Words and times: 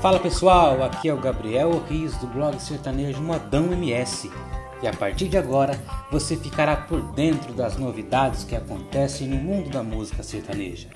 Fala 0.00 0.20
pessoal, 0.20 0.84
aqui 0.84 1.08
é 1.08 1.12
o 1.12 1.20
Gabriel 1.20 1.82
Rios 1.88 2.16
do 2.18 2.28
blog 2.28 2.56
sertanejo 2.60 3.20
Modão 3.20 3.72
MS. 3.72 4.30
E 4.80 4.86
a 4.86 4.92
partir 4.92 5.28
de 5.28 5.36
agora 5.36 5.76
você 6.08 6.36
ficará 6.36 6.76
por 6.76 7.02
dentro 7.14 7.52
das 7.52 7.76
novidades 7.76 8.44
que 8.44 8.54
acontecem 8.54 9.26
no 9.26 9.34
mundo 9.34 9.70
da 9.70 9.82
música 9.82 10.22
sertaneja. 10.22 10.88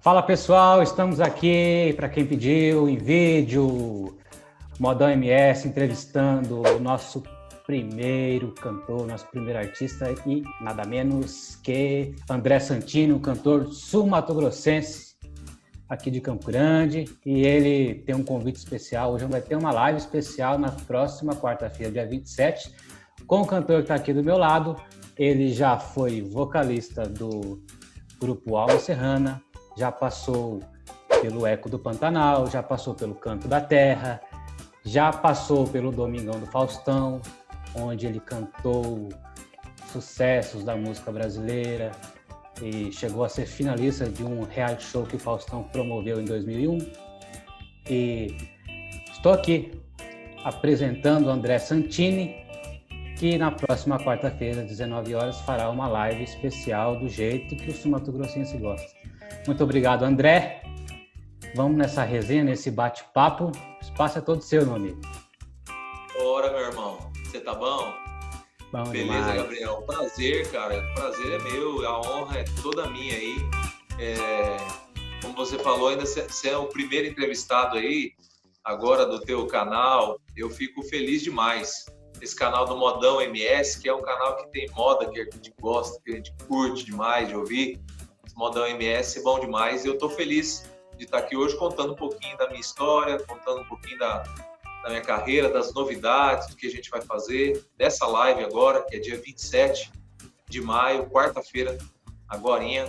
Fala 0.00 0.24
pessoal, 0.24 0.82
estamos 0.82 1.20
aqui 1.20 1.92
para 1.94 2.08
quem 2.08 2.26
pediu 2.26 2.88
em 2.88 2.96
vídeo, 2.96 4.18
Modão 4.80 5.08
MS 5.08 5.68
entrevistando 5.68 6.62
o 6.62 6.80
nosso 6.80 7.22
primeiro 7.70 8.50
cantor, 8.50 9.06
nosso 9.06 9.24
primeiro 9.28 9.60
artista 9.60 10.12
e 10.26 10.42
nada 10.60 10.84
menos 10.84 11.54
que 11.62 12.16
André 12.28 12.58
Santino, 12.58 13.20
cantor 13.20 13.72
sul-mato-grossense 13.72 15.14
aqui 15.88 16.10
de 16.10 16.20
Campo 16.20 16.44
Grande 16.46 17.04
e 17.24 17.46
ele 17.46 17.94
tem 18.00 18.12
um 18.16 18.24
convite 18.24 18.56
especial. 18.56 19.12
Hoje 19.12 19.24
vai 19.26 19.40
ter 19.40 19.54
uma 19.54 19.70
live 19.70 20.00
especial 20.00 20.58
na 20.58 20.72
próxima 20.72 21.36
quarta-feira, 21.36 21.92
dia 21.92 22.06
27, 22.08 22.74
com 23.24 23.42
o 23.42 23.46
cantor 23.46 23.76
que 23.76 23.82
está 23.82 23.94
aqui 23.94 24.12
do 24.12 24.24
meu 24.24 24.36
lado. 24.36 24.74
Ele 25.16 25.52
já 25.52 25.78
foi 25.78 26.22
vocalista 26.22 27.04
do 27.04 27.62
grupo 28.18 28.56
Alma 28.56 28.80
Serrana, 28.80 29.40
já 29.78 29.92
passou 29.92 30.58
pelo 31.22 31.46
Eco 31.46 31.70
do 31.70 31.78
Pantanal, 31.78 32.48
já 32.48 32.64
passou 32.64 32.96
pelo 32.96 33.14
Canto 33.14 33.46
da 33.46 33.60
Terra, 33.60 34.20
já 34.84 35.12
passou 35.12 35.68
pelo 35.68 35.92
Domingão 35.92 36.40
do 36.40 36.46
Faustão, 36.46 37.20
onde 37.74 38.06
ele 38.06 38.20
cantou 38.20 39.08
sucessos 39.92 40.64
da 40.64 40.76
música 40.76 41.10
brasileira 41.10 41.92
e 42.62 42.92
chegou 42.92 43.24
a 43.24 43.28
ser 43.28 43.46
finalista 43.46 44.08
de 44.08 44.22
um 44.22 44.42
reality 44.44 44.84
show 44.84 45.04
que 45.04 45.16
o 45.16 45.18
Faustão 45.18 45.62
promoveu 45.64 46.20
em 46.20 46.24
2001. 46.24 46.78
E 47.88 48.36
estou 49.10 49.32
aqui 49.32 49.72
apresentando 50.44 51.26
o 51.26 51.30
André 51.30 51.58
Santini, 51.58 52.36
que 53.16 53.36
na 53.36 53.50
próxima 53.50 53.98
quarta-feira, 53.98 54.62
às 54.62 54.68
19 54.68 55.14
horas, 55.14 55.40
fará 55.40 55.68
uma 55.68 55.86
live 55.88 56.22
especial 56.22 56.98
do 56.98 57.08
jeito 57.08 57.56
que 57.56 57.70
o 57.70 57.74
Sumato 57.74 58.10
Grossense 58.12 58.56
gosta. 58.56 58.88
Muito 59.46 59.62
obrigado, 59.62 60.04
André. 60.04 60.62
Vamos 61.54 61.76
nessa 61.76 62.04
resenha, 62.04 62.44
nesse 62.44 62.70
bate-papo. 62.70 63.46
O 63.46 63.82
espaço 63.82 64.18
é 64.18 64.20
todo 64.20 64.40
seu, 64.42 64.64
meu 64.64 64.76
amigo. 64.76 65.00
Tá 67.50 67.54
bom? 67.54 67.92
Bom 68.72 68.84
Beleza, 68.84 69.14
demais. 69.14 69.36
Gabriel. 69.42 69.82
Prazer, 69.82 70.50
cara. 70.52 70.82
Prazer 70.94 71.32
é 71.32 71.38
meu. 71.38 71.86
A 71.86 72.00
honra 72.00 72.38
é 72.38 72.44
toda 72.62 72.88
minha 72.88 73.14
aí. 73.14 73.36
É, 73.98 74.56
como 75.20 75.34
você 75.34 75.58
falou, 75.58 75.88
ainda 75.88 76.06
você 76.06 76.48
é 76.48 76.56
o 76.56 76.66
primeiro 76.66 77.08
entrevistado 77.08 77.76
aí, 77.76 78.12
agora 78.64 79.04
do 79.04 79.20
teu 79.20 79.46
canal. 79.46 80.20
Eu 80.36 80.48
fico 80.48 80.82
feliz 80.84 81.22
demais. 81.22 81.86
Esse 82.22 82.36
canal 82.36 82.66
do 82.66 82.76
Modão 82.76 83.20
MS, 83.20 83.80
que 83.80 83.88
é 83.88 83.94
um 83.94 84.02
canal 84.02 84.36
que 84.36 84.50
tem 84.52 84.70
moda 84.70 85.10
que 85.10 85.20
a 85.20 85.24
gente 85.24 85.52
gosta, 85.60 86.00
que 86.04 86.12
a 86.12 86.16
gente 86.16 86.32
curte 86.46 86.84
demais 86.84 87.28
de 87.28 87.34
ouvir. 87.34 87.80
Esse 88.24 88.36
Modão 88.36 88.66
MS 88.66 89.18
é 89.18 89.22
bom 89.22 89.40
demais. 89.40 89.84
E 89.84 89.88
eu 89.88 89.98
tô 89.98 90.08
feliz 90.08 90.70
de 90.96 91.04
estar 91.04 91.18
aqui 91.18 91.36
hoje 91.36 91.56
contando 91.56 91.94
um 91.94 91.96
pouquinho 91.96 92.36
da 92.36 92.46
minha 92.48 92.60
história, 92.60 93.18
contando 93.20 93.62
um 93.62 93.64
pouquinho 93.64 93.98
da, 93.98 94.22
da 94.82 94.88
minha 94.88 95.02
carreira, 95.02 95.48
das 95.48 95.72
novidades, 95.74 96.48
do 96.48 96.56
que 96.56 96.66
a 96.66 96.70
gente 96.70 96.90
vai 96.90 97.02
fazer, 97.02 97.64
dessa 97.76 98.06
live 98.06 98.44
agora, 98.44 98.82
que 98.82 98.96
é 98.96 98.98
dia 98.98 99.20
27 99.20 99.92
de 100.48 100.60
maio, 100.60 101.08
quarta-feira, 101.08 101.76
agorinha, 102.28 102.86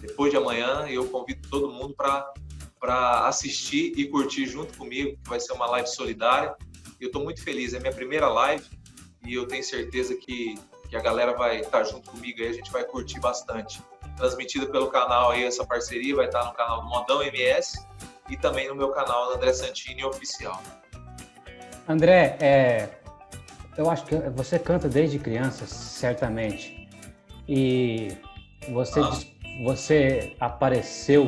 depois 0.00 0.30
de 0.30 0.36
amanhã, 0.36 0.86
eu 0.88 1.08
convido 1.08 1.48
todo 1.48 1.68
mundo 1.68 1.94
para 1.94 3.26
assistir 3.26 3.92
e 3.96 4.06
curtir 4.08 4.46
junto 4.46 4.76
comigo, 4.76 5.18
que 5.22 5.28
vai 5.28 5.40
ser 5.40 5.52
uma 5.52 5.66
live 5.66 5.88
solidária. 5.88 6.54
Eu 7.00 7.08
estou 7.08 7.22
muito 7.22 7.42
feliz, 7.42 7.74
é 7.74 7.80
minha 7.80 7.92
primeira 7.92 8.28
live 8.28 8.64
e 9.24 9.34
eu 9.34 9.46
tenho 9.46 9.64
certeza 9.64 10.14
que, 10.14 10.54
que 10.88 10.96
a 10.96 11.00
galera 11.00 11.34
vai 11.34 11.60
estar 11.60 11.70
tá 11.78 11.84
junto 11.84 12.10
comigo 12.10 12.40
aí, 12.40 12.48
a 12.48 12.52
gente 12.52 12.70
vai 12.70 12.84
curtir 12.84 13.20
bastante. 13.20 13.82
Transmitida 14.16 14.66
pelo 14.66 14.88
canal 14.88 15.32
aí, 15.32 15.44
essa 15.44 15.66
parceria 15.66 16.14
vai 16.14 16.26
estar 16.26 16.40
tá 16.40 16.46
no 16.46 16.54
canal 16.54 16.82
do 16.82 16.88
Modão 16.88 17.22
MS 17.22 17.86
e 18.30 18.36
também 18.36 18.68
no 18.68 18.74
meu 18.74 18.90
canal 18.90 19.32
André 19.32 19.52
Santini 19.52 20.04
Oficial. 20.04 20.62
André, 21.88 22.36
é, 22.40 22.88
eu 23.76 23.88
acho 23.88 24.04
que 24.06 24.16
você 24.30 24.58
canta 24.58 24.88
desde 24.88 25.18
criança, 25.20 25.66
certamente. 25.66 26.88
E 27.48 28.08
você, 28.70 29.00
ah. 29.00 29.10
você 29.62 30.36
apareceu 30.40 31.26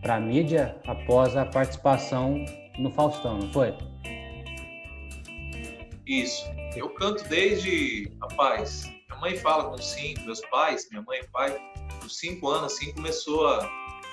para 0.00 0.16
a 0.16 0.20
mídia 0.20 0.80
após 0.86 1.36
a 1.36 1.44
participação 1.44 2.42
no 2.78 2.90
Faustão, 2.90 3.38
não 3.38 3.52
foi? 3.52 3.74
Isso. 6.06 6.44
Eu 6.74 6.88
canto 6.90 7.28
desde, 7.28 8.10
rapaz, 8.20 8.90
minha 9.08 9.20
mãe 9.20 9.36
fala 9.36 9.70
com 9.70 9.76
cinco, 9.76 10.22
meus 10.22 10.40
pais, 10.48 10.88
minha 10.90 11.02
mãe 11.02 11.20
e 11.20 11.28
pai, 11.28 11.56
com 12.00 12.08
cinco 12.08 12.48
anos, 12.48 12.72
assim, 12.72 12.92
começou 12.92 13.46
a... 13.48 13.70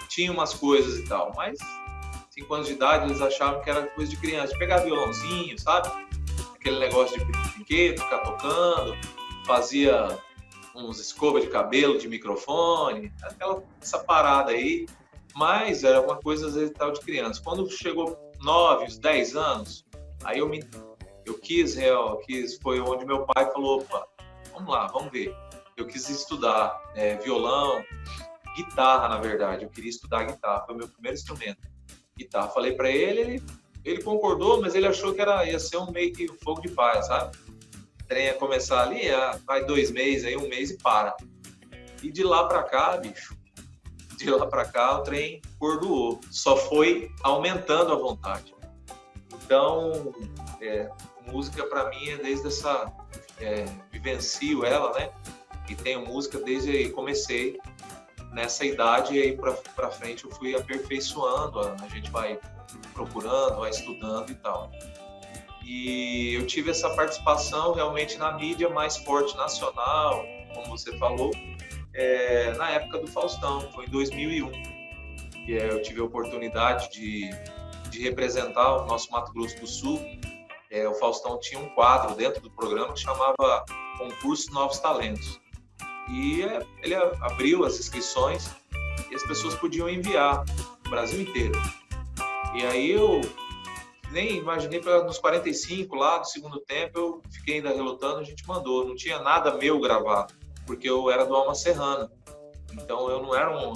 Tinha 0.09 0.31
umas 0.31 0.53
coisas 0.53 0.99
e 0.99 1.05
tal, 1.05 1.31
mas 1.35 1.57
5 2.41 2.53
anos 2.53 2.67
de 2.67 2.73
idade, 2.73 3.05
eles 3.05 3.21
achavam 3.21 3.61
que 3.61 3.69
era 3.69 3.87
coisa 3.87 4.09
de 4.09 4.17
criança, 4.17 4.57
pegar 4.57 4.77
violãozinho, 4.77 5.57
sabe? 5.59 5.89
Aquele 6.55 6.79
negócio 6.79 7.17
de 7.17 7.25
brinquedo, 7.25 8.01
ficar 8.01 8.19
tocando, 8.19 8.95
fazia 9.45 10.19
uns 10.75 10.99
escovas 10.99 11.43
de 11.43 11.49
cabelo, 11.49 11.97
de 11.97 12.07
microfone, 12.07 13.11
aquela 13.23 13.63
essa 13.81 13.99
parada 13.99 14.51
aí, 14.51 14.85
mas 15.35 15.83
era 15.83 16.01
uma 16.01 16.17
coisa 16.17 16.47
às 16.47 16.55
vezes 16.55 16.71
tal 16.71 16.91
de 16.91 16.99
criança. 17.01 17.41
Quando 17.43 17.69
chegou 17.69 18.17
9, 18.41 18.85
uns 18.85 18.97
10 18.97 19.35
anos, 19.35 19.85
aí 20.23 20.39
eu 20.39 20.47
me 20.47 20.63
eu 21.25 21.37
quis, 21.37 21.75
real, 21.75 22.17
quis, 22.19 22.57
foi 22.57 22.79
onde 22.81 23.05
meu 23.05 23.25
pai 23.25 23.49
falou, 23.51 23.81
opa, 23.81 24.07
vamos 24.51 24.69
lá, 24.69 24.87
vamos 24.87 25.11
ver. 25.11 25.35
Eu 25.77 25.85
quis 25.85 26.09
estudar 26.09 26.81
é, 26.95 27.15
violão, 27.17 27.83
guitarra, 28.55 29.07
na 29.07 29.19
verdade. 29.19 29.63
Eu 29.63 29.69
queria 29.69 29.89
estudar 29.89 30.23
guitarra, 30.23 30.65
foi 30.65 30.75
o 30.75 30.77
meu 30.79 30.87
primeiro 30.87 31.15
instrumento 31.15 31.70
guitarra. 32.17 32.49
Falei 32.49 32.73
para 32.73 32.89
ele, 32.89 33.21
ele, 33.21 33.43
ele 33.83 34.03
concordou, 34.03 34.61
mas 34.61 34.75
ele 34.75 34.87
achou 34.87 35.13
que 35.13 35.21
era, 35.21 35.45
ia 35.45 35.59
ser 35.59 35.77
um 35.77 35.91
meio 35.91 36.13
que 36.13 36.29
um 36.29 36.37
fogo 36.43 36.61
de 36.61 36.69
palha, 36.69 37.01
sabe? 37.01 37.37
O 38.01 38.07
trem 38.07 38.25
ia 38.25 38.33
começar 38.33 38.83
ali, 38.83 39.09
ah, 39.09 39.39
vai 39.45 39.65
dois 39.65 39.91
meses, 39.91 40.25
aí 40.25 40.37
um 40.37 40.47
mês 40.47 40.71
e 40.71 40.77
para. 40.77 41.15
E 42.03 42.11
de 42.11 42.23
lá 42.23 42.47
para 42.47 42.63
cá, 42.63 42.97
bicho, 42.97 43.35
de 44.17 44.29
lá 44.29 44.45
para 44.45 44.65
cá 44.65 44.99
o 44.99 45.03
trem 45.03 45.41
cordoou. 45.59 46.19
Só 46.29 46.55
foi 46.55 47.11
aumentando 47.23 47.91
a 47.91 47.95
vontade. 47.95 48.53
Então, 49.43 50.13
é, 50.61 50.89
música 51.27 51.65
para 51.65 51.89
mim 51.89 52.09
é 52.09 52.17
desde 52.17 52.47
essa. 52.47 52.91
É, 53.39 53.65
vivencio 53.91 54.63
ela, 54.63 54.93
né? 54.93 55.11
E 55.67 55.75
tenho 55.75 56.05
música 56.05 56.39
desde 56.39 56.71
aí, 56.71 56.89
comecei 56.89 57.59
nessa 58.31 58.65
idade 58.65 59.15
e 59.15 59.21
aí 59.21 59.37
para 59.37 59.91
frente 59.91 60.25
eu 60.25 60.31
fui 60.31 60.55
aperfeiçoando, 60.55 61.59
a, 61.59 61.87
gente 61.89 62.09
vai 62.09 62.39
procurando, 62.93 63.59
vai 63.59 63.69
estudando 63.69 64.29
e 64.31 64.35
tal. 64.35 64.71
E 65.63 66.33
eu 66.33 66.47
tive 66.47 66.71
essa 66.71 66.89
participação 66.91 67.73
realmente 67.73 68.17
na 68.17 68.31
mídia 68.33 68.69
mais 68.69 68.97
forte 68.97 69.35
nacional, 69.37 70.25
como 70.53 70.67
você 70.67 70.97
falou, 70.97 71.31
é, 71.93 72.53
na 72.53 72.69
época 72.71 72.99
do 72.99 73.07
Faustão, 73.07 73.69
foi 73.73 73.85
em 73.85 73.89
2001, 73.89 74.51
que 75.45 75.57
é, 75.57 75.69
eu 75.69 75.81
tive 75.81 76.01
a 76.01 76.03
oportunidade 76.03 76.89
de, 76.91 77.29
de 77.89 78.01
representar 78.01 78.77
o 78.77 78.85
nosso 78.85 79.11
Mato 79.11 79.31
Grosso 79.33 79.59
do 79.59 79.67
Sul. 79.67 79.99
É, 80.69 80.87
o 80.87 80.93
Faustão 80.95 81.37
tinha 81.39 81.59
um 81.59 81.69
quadro 81.69 82.15
dentro 82.15 82.41
do 82.41 82.49
programa 82.49 82.93
que 82.93 83.01
chamava 83.01 83.65
Concurso 83.97 84.51
Novos 84.53 84.79
Talentos 84.79 85.41
e 86.11 86.41
ele 86.83 86.95
abriu 87.21 87.63
as 87.63 87.79
inscrições 87.79 88.49
e 89.09 89.15
as 89.15 89.23
pessoas 89.23 89.55
podiam 89.55 89.89
enviar 89.89 90.43
o 90.85 90.89
Brasil 90.89 91.21
inteiro. 91.21 91.59
E 92.53 92.65
aí 92.65 92.91
eu 92.91 93.21
nem 94.11 94.37
imaginei 94.37 94.81
nos 94.81 95.17
45 95.17 95.95
lá 95.95 96.17
do 96.17 96.27
segundo 96.27 96.59
tempo 96.59 96.99
eu 96.99 97.21
fiquei 97.31 97.55
ainda 97.55 97.69
relutando, 97.69 98.19
a 98.19 98.23
gente 98.23 98.45
mandou, 98.45 98.85
não 98.85 98.95
tinha 98.95 99.19
nada 99.19 99.55
meu 99.55 99.79
gravado, 99.79 100.33
porque 100.67 100.89
eu 100.89 101.09
era 101.09 101.25
do 101.25 101.33
Alma 101.33 101.55
Serrana. 101.55 102.11
Então 102.73 103.09
eu 103.09 103.21
não 103.21 103.33
era 103.33 103.57
um 103.57 103.73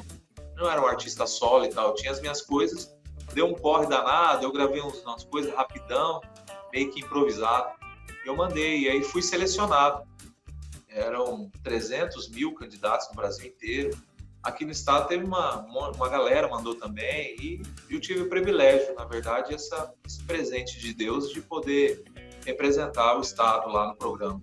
não 0.57 0.69
era 0.69 0.81
um 0.81 0.85
artista 0.85 1.25
solo 1.25 1.65
e 1.65 1.69
tal, 1.69 1.89
eu 1.89 1.95
tinha 1.95 2.11
as 2.11 2.21
minhas 2.21 2.41
coisas, 2.41 2.95
deu 3.33 3.45
um 3.47 3.53
corre 3.53 3.87
danado, 3.87 4.45
eu 4.45 4.51
gravei 4.51 4.81
uns, 4.81 5.01
umas 5.03 5.23
coisas 5.25 5.53
rapidão, 5.53 6.21
meio 6.71 6.91
que 6.91 7.01
improvisado. 7.01 7.75
Eu 8.25 8.35
mandei 8.35 8.83
e 8.83 8.89
aí 8.89 9.03
fui 9.03 9.21
selecionado 9.21 10.03
eram 10.95 11.51
300 11.63 12.29
mil 12.29 12.53
candidatos 12.55 13.07
no 13.09 13.15
Brasil 13.15 13.47
inteiro. 13.47 13.95
Aqui 14.41 14.63
no 14.63 14.71
estado 14.71 15.07
teve 15.07 15.25
uma, 15.25 15.61
uma 15.91 16.07
galera, 16.07 16.47
mandou 16.47 16.75
também, 16.75 17.35
e 17.39 17.61
eu 17.89 17.99
tive 17.99 18.21
o 18.21 18.29
privilégio, 18.29 18.93
na 18.95 19.03
verdade, 19.03 19.53
essa, 19.53 19.91
esse 20.05 20.23
presente 20.23 20.79
de 20.79 20.93
Deus 20.93 21.31
de 21.31 21.41
poder 21.41 22.03
representar 22.45 23.17
o 23.17 23.21
estado 23.21 23.69
lá 23.69 23.87
no 23.87 23.95
programa. 23.95 24.39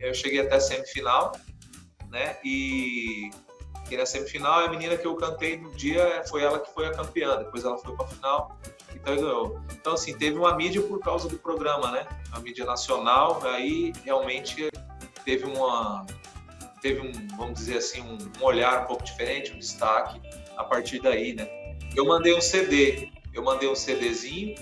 Eu 0.00 0.14
cheguei 0.14 0.40
até 0.40 0.56
a 0.56 0.60
semifinal, 0.60 1.32
né? 2.10 2.38
E 2.44 3.30
que 3.88 3.96
na 3.96 4.06
semifinal 4.06 4.60
a 4.60 4.70
menina 4.70 4.96
que 4.96 5.06
eu 5.06 5.14
cantei 5.16 5.58
no 5.58 5.70
dia 5.74 6.24
foi 6.26 6.42
ela 6.42 6.58
que 6.58 6.72
foi 6.72 6.86
a 6.86 6.92
campeã. 6.92 7.36
Depois 7.36 7.62
ela 7.64 7.76
foi 7.76 7.94
para 7.94 8.06
a 8.06 8.08
final 8.08 8.58
então 8.94 9.16
ganhou. 9.16 9.60
Então 9.72 9.94
assim 9.94 10.16
teve 10.16 10.38
uma 10.38 10.54
mídia 10.56 10.80
por 10.82 11.00
causa 11.00 11.28
do 11.28 11.38
programa, 11.38 11.90
né? 11.90 12.06
Uma 12.28 12.40
mídia 12.40 12.64
nacional. 12.64 13.42
Aí 13.44 13.92
realmente 14.04 14.70
teve 15.24 15.44
uma 15.44 16.06
teve 16.80 17.00
um 17.00 17.12
vamos 17.36 17.54
dizer 17.54 17.78
assim 17.78 18.00
um, 18.02 18.18
um 18.40 18.44
olhar 18.44 18.82
um 18.82 18.86
pouco 18.86 19.04
diferente, 19.04 19.52
um 19.52 19.58
destaque 19.58 20.20
a 20.56 20.64
partir 20.64 21.00
daí, 21.00 21.34
né? 21.34 21.48
Eu 21.94 22.06
mandei 22.06 22.34
um 22.34 22.40
CD, 22.40 23.08
eu 23.32 23.42
mandei 23.42 23.68
um 23.68 23.74
CDzinho, 23.74 24.54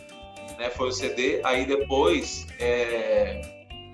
né? 0.59 0.71
Foi 0.71 0.89
o 0.89 0.93
CD. 0.93 1.41
Aí 1.45 1.65
depois 1.65 2.47
é, 2.59 3.41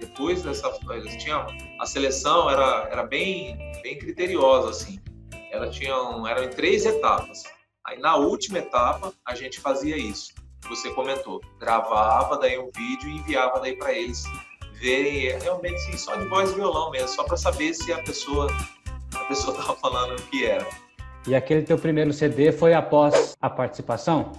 depois 0.01 0.43
dessa 0.43 0.73
tinha 1.19 1.47
a 1.81 1.87
seleção 1.87 2.51
era 2.51 2.89
era 2.91 3.03
bem 3.05 3.57
bem 3.83 3.99
criteriosa 3.99 4.71
assim 4.71 5.01
ela 5.57 5.71
tinha 5.71 5.97
um, 5.97 6.27
eram 6.27 6.45
em 6.45 6.51
três 6.51 6.85
etapas. 6.85 7.43
Aí 7.85 7.99
na 7.99 8.17
última 8.17 8.59
etapa 8.59 9.13
a 9.25 9.35
gente 9.35 9.61
fazia 9.61 9.97
isso. 9.97 10.35
Você 10.69 10.91
comentou, 10.91 11.41
gravava 11.59 12.39
daí 12.39 12.59
um 12.59 12.71
vídeo 12.75 13.09
e 13.09 13.19
enviava 13.19 13.61
daí 13.61 13.77
para 13.77 13.93
eles 13.93 14.25
verem 14.81 15.29
é, 15.29 15.39
realmente 15.39 15.99
só 15.99 16.17
de 16.17 16.27
voz 16.27 16.51
e 16.51 16.55
violão 16.55 16.91
mesmo, 16.91 17.09
só 17.09 17.25
para 17.25 17.37
saber 17.37 17.75
se 17.75 17.93
a 17.93 18.03
pessoa 18.03 18.49
a 19.15 19.25
pessoa 19.25 19.57
estava 19.57 19.77
falando 19.79 20.19
o 20.19 20.23
que 20.25 20.45
era. 20.45 20.67
E 21.27 21.35
aquele 21.35 21.63
teu 21.63 21.79
primeiro 21.79 22.13
CD 22.13 22.53
foi 22.53 22.75
após 22.75 23.37
a 23.41 23.51
participação? 23.51 24.33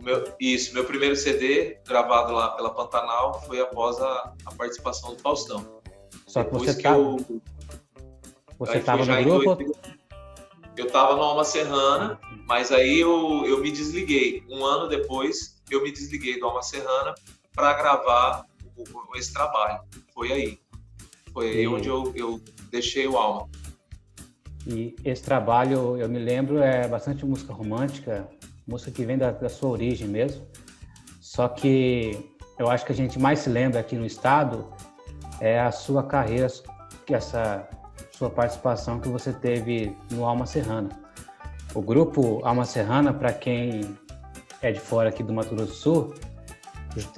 Meu, 0.00 0.24
isso, 0.40 0.72
meu 0.72 0.84
primeiro 0.84 1.16
CD 1.16 1.78
gravado 1.86 2.32
lá 2.32 2.50
pela 2.50 2.70
Pantanal 2.70 3.42
foi 3.42 3.60
após 3.60 4.00
a, 4.00 4.32
a 4.46 4.54
participação 4.54 5.14
do 5.14 5.20
Faustão. 5.20 5.80
Só 6.26 6.44
que 6.44 6.50
Depois 6.50 6.70
você 6.70 6.76
que 6.76 6.82
tá... 6.82 6.96
eu 6.96 7.42
você 8.58 8.78
estava 8.78 9.04
no 9.04 9.24
grupo? 9.24 9.74
Eu 10.76 10.86
estava 10.86 11.14
no 11.16 11.22
Alma 11.22 11.44
Serrana, 11.44 12.18
mas 12.46 12.70
aí 12.70 13.00
eu, 13.00 13.44
eu 13.46 13.60
me 13.60 13.70
desliguei. 13.70 14.44
Um 14.48 14.64
ano 14.64 14.88
depois, 14.88 15.62
eu 15.70 15.82
me 15.82 15.90
desliguei 15.90 16.38
do 16.38 16.46
Alma 16.46 16.62
Serrana 16.62 17.14
para 17.56 17.72
gravar 17.72 18.46
o, 18.76 19.16
esse 19.16 19.32
trabalho. 19.32 19.80
Foi 20.14 20.30
aí. 20.30 20.60
Foi 21.32 21.50
aí 21.50 21.66
onde 21.66 21.88
eu, 21.88 22.12
eu 22.14 22.40
deixei 22.70 23.08
o 23.08 23.16
Alma. 23.16 23.48
E 24.66 24.94
esse 25.04 25.22
trabalho, 25.22 25.96
eu 25.96 26.08
me 26.08 26.18
lembro, 26.18 26.58
é 26.58 26.86
bastante 26.86 27.24
música 27.24 27.52
romântica, 27.52 28.28
música 28.66 28.90
que 28.90 29.04
vem 29.04 29.16
da, 29.16 29.30
da 29.30 29.48
sua 29.48 29.70
origem 29.70 30.06
mesmo. 30.06 30.46
Só 31.20 31.48
que 31.48 32.36
eu 32.58 32.68
acho 32.68 32.84
que 32.84 32.92
a 32.92 32.94
gente 32.94 33.18
mais 33.18 33.40
se 33.40 33.48
lembra 33.48 33.80
aqui 33.80 33.96
no 33.96 34.06
estado 34.06 34.72
é 35.40 35.60
a 35.60 35.70
sua 35.70 36.02
carreira, 36.02 36.46
essa 37.08 37.68
sua 38.10 38.30
participação 38.30 38.98
que 38.98 39.08
você 39.08 39.32
teve 39.32 39.94
no 40.10 40.24
Alma 40.24 40.46
Serrana. 40.46 40.88
O 41.74 41.82
grupo 41.82 42.40
Alma 42.44 42.64
Serrana, 42.64 43.12
para 43.12 43.32
quem 43.32 43.96
é 44.62 44.72
de 44.72 44.80
fora 44.80 45.10
aqui 45.10 45.22
do 45.22 45.32
Mato 45.32 45.54
Grosso 45.54 45.72
do 45.72 45.74
Sul, 45.74 46.14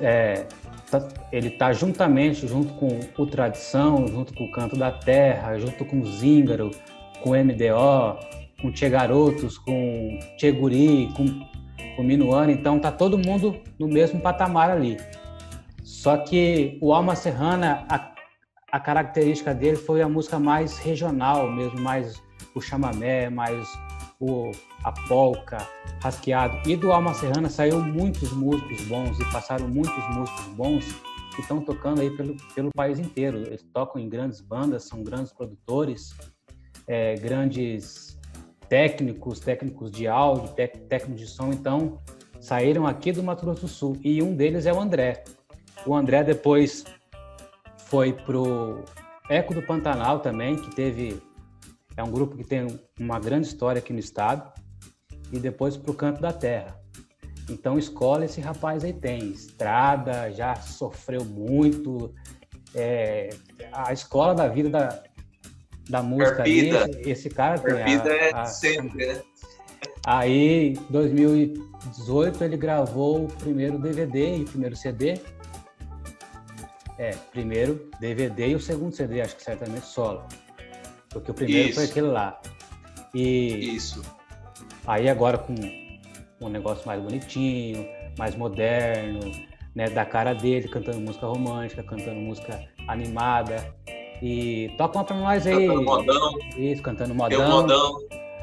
é, 0.01 0.47
tá, 0.91 1.07
ele 1.33 1.49
está 1.49 1.73
juntamente, 1.73 2.47
junto 2.47 2.75
com 2.75 3.01
o 3.17 3.27
Tradição, 3.27 4.07
junto 4.07 4.35
com 4.35 4.45
o 4.45 4.51
Canto 4.51 4.77
da 4.77 4.91
Terra, 4.91 5.59
junto 5.59 5.85
com 5.85 6.01
o 6.01 6.07
Zíngaro, 6.07 6.71
com 7.23 7.31
o 7.31 7.45
MDO, 7.45 8.19
com 8.61 8.69
o 8.69 8.73
Tchê 8.73 8.89
Garotos, 8.89 9.59
com 9.59 10.09
o 10.09 10.37
Tchê 10.37 10.53
Guri, 10.53 11.09
com, 11.17 11.27
com 11.97 12.03
o 12.03 12.05
Minuano, 12.05 12.51
então 12.51 12.79
tá 12.79 12.91
todo 12.91 13.19
mundo 13.19 13.61
no 13.79 13.89
mesmo 13.89 14.21
patamar 14.21 14.71
ali. 14.71 14.97
Só 15.83 16.17
que 16.17 16.79
o 16.81 16.93
Alma 16.93 17.17
Serrana, 17.17 17.85
a, 17.89 18.13
a 18.71 18.81
característica 18.81 19.55
dele 19.55 19.77
foi 19.77 20.03
a 20.03 20.09
música 20.09 20.39
mais 20.39 20.79
regional 20.79 21.51
mesmo, 21.51 21.81
mais 21.81 22.23
o 22.55 22.61
chamamé, 22.61 23.31
mais 23.31 23.69
o, 24.21 24.51
a 24.85 24.93
polca, 25.07 25.59
rasqueado. 26.03 26.69
E 26.69 26.77
do 26.77 26.93
Alma 26.93 27.15
Serrana 27.15 27.49
saiu 27.49 27.81
muitos 27.81 28.33
músicos 28.33 28.83
bons 28.87 29.19
e 29.21 29.25
passaram 29.33 29.69
muitos 29.69 30.09
músicos 30.15 30.45
bons 30.55 30.85
que 31.35 31.43
estão 31.43 31.61
tocando 31.61 32.01
aí 32.01 32.11
pelo, 32.17 32.37
pelo 32.55 32.71
país 32.73 32.99
inteiro. 32.99 33.39
Eles 33.39 33.63
tocam 33.73 34.01
em 34.01 34.09
grandes 34.09 34.41
bandas, 34.41 34.85
são 34.85 35.03
grandes 35.05 35.33
produtores, 35.33 36.15
é, 36.87 37.15
grandes 37.15 38.19
técnicos, 38.69 39.39
técnicos 39.41 39.91
de 39.91 40.09
áudio, 40.09 40.53
técnicos 40.89 41.21
de 41.21 41.27
som. 41.27 41.53
Então, 41.53 42.01
saíram 42.41 42.87
aqui 42.87 43.13
do 43.13 43.23
Mato 43.23 43.45
Grosso 43.45 43.63
do 43.63 43.69
Sul. 43.69 43.97
E 44.03 44.23
um 44.23 44.35
deles 44.35 44.67
é 44.67 44.73
o 44.73 44.81
André. 44.81 45.23
O 45.87 45.95
André 45.95 46.25
depois 46.25 46.85
foi 47.77 48.13
pro 48.13 48.85
Eco 49.31 49.55
do 49.55 49.63
Pantanal 49.63 50.21
também, 50.21 50.57
que 50.57 50.75
teve 50.75 51.23
é 51.99 52.03
um 52.05 52.13
grupo 52.13 52.37
que 52.37 52.45
tem 52.45 52.79
uma 52.99 53.19
grande 53.19 53.49
história 53.49 53.81
aqui 53.81 53.93
no 53.93 53.99
estado, 53.99 54.53
e 55.33 55.39
depois 55.41 55.77
pro 55.77 55.93
Canto 55.93 56.21
da 56.21 56.33
Terra. 56.33 56.81
Então 57.51 57.77
escola 57.77 58.25
esse 58.25 58.41
rapaz 58.41 58.85
aí 58.85 58.93
tem, 58.93 59.31
estrada, 59.31 60.31
já 60.31 60.55
sofreu 60.55 61.25
muito, 61.25 62.15
é, 62.73 63.31
a 63.73 63.93
escola 63.93 64.33
da 64.33 64.47
vida 64.47 64.71
da, 64.71 65.03
da 65.91 66.01
música 66.01 66.43
ali, 66.43 66.71
esse, 67.01 67.29
cara 67.29 67.59
tem. 67.59 67.83
A, 67.83 67.89
é 67.89 68.31
a, 68.33 68.45
sempre, 68.45 69.07
né? 69.07 69.23
Aí, 70.07 70.75
em 70.75 70.75
2018, 70.91 72.45
ele 72.45 72.57
gravou 72.57 73.25
o 73.25 73.29
primeiro 73.29 73.77
DVD 73.79 74.39
e 74.39 74.43
o 74.43 74.45
primeiro 74.45 74.77
CD, 74.77 75.21
é, 76.97 77.11
primeiro 77.33 77.91
DVD 77.99 78.51
e 78.51 78.55
o 78.55 78.61
segundo 78.61 78.95
CD, 78.95 79.21
acho 79.21 79.37
que 79.37 79.43
certamente 79.43 79.87
solo. 79.87 80.23
Porque 81.11 81.31
o 81.31 81.35
primeiro 81.35 81.69
Isso. 81.69 81.77
foi 81.77 81.85
aquele 81.85 82.09
lá. 82.09 82.41
E 83.15 83.75
Isso. 83.75 84.03
Aí 84.87 85.09
agora 85.09 85.39
com 85.39 85.55
um 86.41 86.49
negócio 86.49 86.87
mais 86.87 87.03
bonitinho, 87.03 87.87
mais 88.19 88.35
moderno, 88.35 89.21
né, 89.75 89.89
da 89.91 90.05
cara 90.05 90.35
dele, 90.35 90.69
cantando 90.69 91.01
música 91.01 91.27
romântica, 91.27 91.83
cantando 91.83 92.21
música 92.21 92.69
animada. 92.87 93.75
E 94.23 94.75
toca 94.77 94.99
uma 94.99 95.05
pra 95.05 95.17
nós 95.17 95.47
aí. 95.47 95.67
Cantando 95.67 95.85
modão. 95.85 96.39
Isso, 96.57 96.83
cantando 96.83 97.15
modão. 97.15 97.39
Tem 97.39 97.47
um 97.47 97.51
modão. 97.51 97.99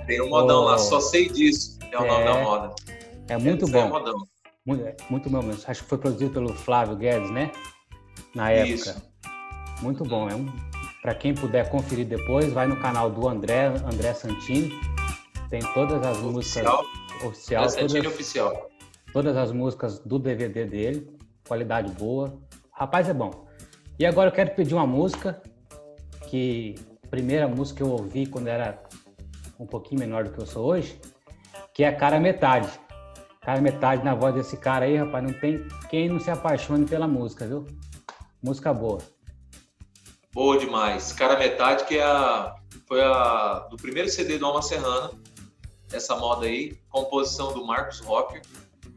Tem 0.07 0.21
um 0.21 0.29
modão 0.29 0.61
oh, 0.61 0.65
lá, 0.65 0.77
só 0.77 0.99
sei 0.99 1.29
disso. 1.29 1.79
É 1.91 1.97
o 1.97 2.05
nome 2.05 2.23
da 2.23 2.43
moda. 2.43 2.75
É 3.27 3.37
muito 3.37 3.67
bom. 3.67 3.79
É 3.79 3.89
modão. 3.89 4.27
Muito, 4.65 4.85
é 4.85 4.95
muito 5.09 5.29
bom 5.29 5.41
mesmo. 5.41 5.63
Acho 5.67 5.83
que 5.83 5.89
foi 5.89 5.97
produzido 5.97 6.31
pelo 6.31 6.53
Flávio 6.53 6.95
Guedes, 6.95 7.29
né? 7.31 7.51
na 8.35 8.51
época. 8.51 8.73
Isso. 8.73 9.11
Muito 9.81 10.03
bom. 10.03 10.29
É 10.29 10.35
um, 10.35 10.51
para 11.05 11.13
quem 11.13 11.35
puder 11.35 11.69
conferir 11.69 12.07
depois, 12.07 12.51
vai 12.51 12.65
no 12.65 12.81
canal 12.81 13.11
do 13.11 13.29
André, 13.29 13.67
André 13.67 14.11
Santini. 14.15 14.73
Tem 15.51 15.61
todas 15.71 16.03
as 16.03 16.17
oficial. 16.17 16.31
músicas 16.31 17.23
oficial, 17.23 17.63
André 17.63 17.87
todas, 17.87 18.05
oficial. 18.07 18.69
Todas 19.13 19.37
as 19.37 19.51
músicas 19.51 19.99
do 19.99 20.17
DVD 20.17 20.65
dele, 20.65 21.15
qualidade 21.47 21.91
boa. 21.91 22.39
Rapaz 22.71 23.07
é 23.07 23.13
bom. 23.13 23.45
E 23.99 24.05
agora 24.05 24.29
eu 24.29 24.33
quero 24.33 24.55
pedir 24.55 24.73
uma 24.73 24.87
música 24.87 25.39
que 26.27 26.73
primeira 27.11 27.47
música 27.47 27.77
que 27.77 27.83
eu 27.83 27.91
ouvi 27.91 28.25
quando 28.25 28.47
era 28.47 28.81
um 29.59 29.67
pouquinho 29.67 29.99
menor 29.99 30.23
do 30.23 30.31
que 30.31 30.39
eu 30.39 30.47
sou 30.47 30.65
hoje, 30.65 30.99
que 31.71 31.83
é 31.83 31.91
Cara 31.91 32.19
Metade. 32.19 32.79
Cara 33.41 33.61
Metade 33.61 34.03
na 34.03 34.15
voz 34.15 34.33
desse 34.33 34.57
cara 34.57 34.85
aí, 34.85 34.97
rapaz, 34.97 35.23
não 35.23 35.33
tem 35.33 35.67
quem 35.87 36.09
não 36.09 36.19
se 36.19 36.31
apaixone 36.31 36.87
pela 36.87 37.07
música, 37.07 37.45
viu? 37.45 37.63
Música 38.41 38.73
boa. 38.73 38.97
Boa 40.35 40.57
demais. 40.57 41.13
Cara 41.13 41.39
Metade, 41.39 41.85
que 41.85 41.97
é 41.97 42.03
a, 42.03 42.57
foi 42.85 43.01
a 43.01 43.59
do 43.69 43.77
primeiro 43.77 44.09
CD 44.09 44.37
do 44.37 44.45
Alma 44.45 44.61
Serrana, 44.61 45.11
essa 45.93 46.13
moda 46.17 46.45
aí, 46.45 46.77
composição 46.89 47.53
do 47.53 47.65
Marcos 47.65 48.01
Rocker, 48.01 48.41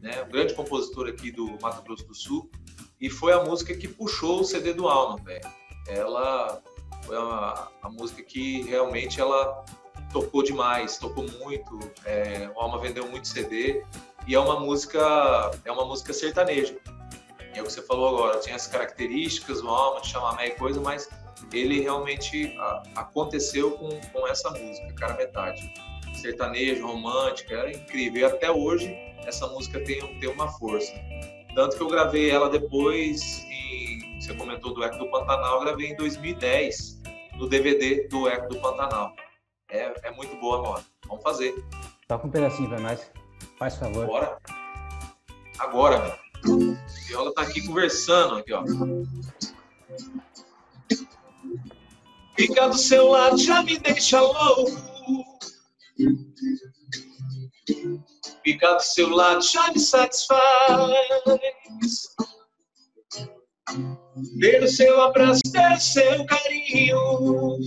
né, 0.01 0.21
um 0.21 0.29
grande 0.29 0.53
compositor 0.53 1.07
aqui 1.07 1.31
do 1.31 1.57
Mato 1.61 1.81
Grosso 1.83 2.05
do 2.05 2.13
Sul, 2.13 2.51
e 2.99 3.09
foi 3.09 3.31
a 3.31 3.41
música 3.41 3.73
que 3.73 3.87
puxou 3.87 4.41
o 4.41 4.43
CD 4.43 4.73
do 4.73 4.89
Alma, 4.89 5.15
velho. 5.23 5.49
Ela 5.87 6.61
foi 7.05 7.15
a, 7.15 7.69
a, 7.83 7.89
música 7.89 8.21
que 8.21 8.63
realmente 8.63 9.21
ela 9.21 9.63
tocou 10.11 10.43
demais, 10.43 10.97
tocou 10.97 11.25
muito, 11.39 11.79
é, 12.03 12.51
o 12.53 12.59
Alma 12.59 12.79
vendeu 12.79 13.07
muito 13.07 13.29
CD, 13.29 13.81
e 14.27 14.35
é 14.35 14.39
uma 14.41 14.59
música, 14.59 14.99
é 15.63 15.71
uma 15.71 15.85
música 15.85 16.11
sertaneja 16.11 16.77
é 17.53 17.61
o 17.61 17.65
que 17.65 17.71
você 17.71 17.81
falou 17.81 18.09
agora, 18.09 18.39
tinha 18.39 18.55
as 18.55 18.67
características, 18.67 19.61
o 19.61 19.67
alma, 19.67 20.01
de 20.01 20.07
chamamé 20.07 20.47
e 20.47 20.51
coisa, 20.51 20.79
mas 20.79 21.09
ele 21.53 21.81
realmente 21.81 22.55
a, 22.59 22.83
aconteceu 22.95 23.71
com, 23.71 23.89
com 24.11 24.27
essa 24.27 24.49
música, 24.51 24.93
cara 24.93 25.15
metade. 25.15 25.71
Sertanejo, 26.13 26.85
romântica, 26.85 27.55
era 27.55 27.71
incrível. 27.71 28.21
E 28.21 28.25
até 28.25 28.51
hoje 28.51 28.93
essa 29.25 29.47
música 29.47 29.79
tem, 29.83 30.19
tem 30.19 30.29
uma 30.29 30.47
força. 30.47 30.93
Tanto 31.55 31.77
que 31.77 31.83
eu 31.83 31.87
gravei 31.87 32.29
ela 32.29 32.49
depois, 32.49 33.43
em, 33.45 34.19
você 34.19 34.33
comentou 34.33 34.73
do 34.73 34.83
Eco 34.83 34.97
do 34.97 35.09
Pantanal, 35.09 35.55
eu 35.55 35.61
gravei 35.61 35.87
em 35.87 35.95
2010, 35.95 37.01
no 37.35 37.47
DVD 37.47 38.07
do 38.07 38.27
Eco 38.27 38.49
do 38.49 38.59
Pantanal. 38.59 39.13
É, 39.71 39.93
é 40.03 40.11
muito 40.11 40.35
boa 40.39 40.61
moda. 40.61 40.83
Vamos 41.07 41.23
fazer. 41.23 41.55
Toca 42.07 42.27
um 42.27 42.31
pedacinho 42.31 42.69
pra 42.69 42.79
nós. 42.79 43.11
Faz 43.57 43.75
favor. 43.77 44.05
Bora. 44.05 44.37
Agora, 45.59 46.19
meu. 46.45 46.77
Viola 47.07 47.33
tá 47.33 47.41
aqui 47.41 47.65
conversando, 47.65 48.35
aqui, 48.35 48.53
ó. 48.53 48.63
Ficar 52.37 52.67
do 52.69 52.77
seu 52.77 53.07
lado 53.07 53.37
já 53.37 53.61
me 53.63 53.77
deixa 53.79 54.21
louco. 54.21 55.39
Ficar 58.43 58.75
do 58.75 58.83
seu 58.83 59.09
lado 59.09 59.41
já 59.41 59.71
me 59.71 59.79
satisfaz. 59.79 60.39
Ter 64.39 64.63
o 64.63 64.67
seu 64.67 65.01
abraço, 65.01 65.41
ter 65.51 65.73
o 65.73 65.79
seu 65.79 66.25
carinho. 66.25 67.57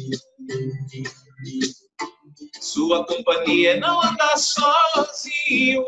Sua 2.61 3.07
companhia 3.07 3.79
não 3.79 4.03
andar 4.03 4.37
sozinho. 4.39 5.85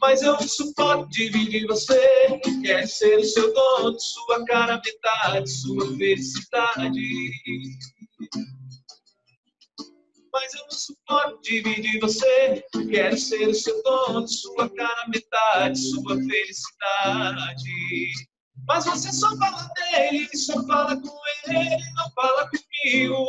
Mas 0.00 0.22
eu 0.22 0.32
não 0.32 0.48
suporto 0.48 1.08
dividir 1.08 1.66
você. 1.66 2.40
Quer 2.62 2.86
ser 2.86 3.18
o 3.18 3.24
seu 3.24 3.52
dono, 3.52 3.98
sua 3.98 4.44
cara 4.44 4.80
metade, 4.84 5.50
sua 5.50 5.96
felicidade. 5.96 7.00
Mas 10.32 10.54
eu 10.54 10.62
não 10.62 10.70
suporto 10.70 11.40
dividir 11.42 11.98
você. 12.00 12.64
Quero 12.90 13.18
ser 13.18 13.48
o 13.48 13.54
seu 13.54 13.82
dono, 13.82 14.28
sua 14.28 14.68
cara 14.68 15.08
metade, 15.08 15.78
sua 15.78 16.16
felicidade. 16.16 17.60
Mas 18.66 18.84
você 18.84 19.12
só 19.12 19.36
fala 19.36 19.68
dele, 19.74 20.28
só 20.36 20.64
fala 20.66 21.00
com 21.00 21.20
ele, 21.48 21.76
não 21.94 22.10
fala 22.12 22.48
comigo. 22.48 23.26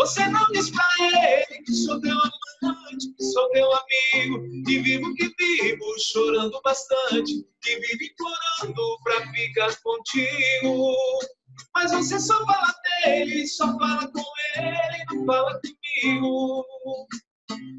Você 0.00 0.26
não 0.28 0.46
diz 0.52 0.70
pra 0.70 0.88
ele 0.98 1.62
que 1.62 1.74
sou 1.74 2.00
teu 2.00 2.16
amante, 2.16 3.12
que 3.18 3.22
sou 3.22 3.50
teu 3.50 3.68
amigo, 3.70 4.64
que 4.64 4.78
vivo, 4.78 5.14
que 5.14 5.30
vivo, 5.38 5.84
chorando 5.98 6.58
bastante, 6.64 7.46
que 7.60 7.78
vivo 7.78 8.04
implorando 8.04 8.98
pra 9.04 9.30
ficar 9.30 9.76
contigo. 9.82 10.94
Mas 11.74 11.92
você 11.92 12.18
só 12.18 12.42
fala 12.46 12.74
dele, 13.04 13.46
só 13.46 13.66
fala 13.78 14.10
com 14.10 14.24
ele, 14.56 15.04
não 15.12 15.26
fala 15.26 15.60
comigo. 15.60 16.64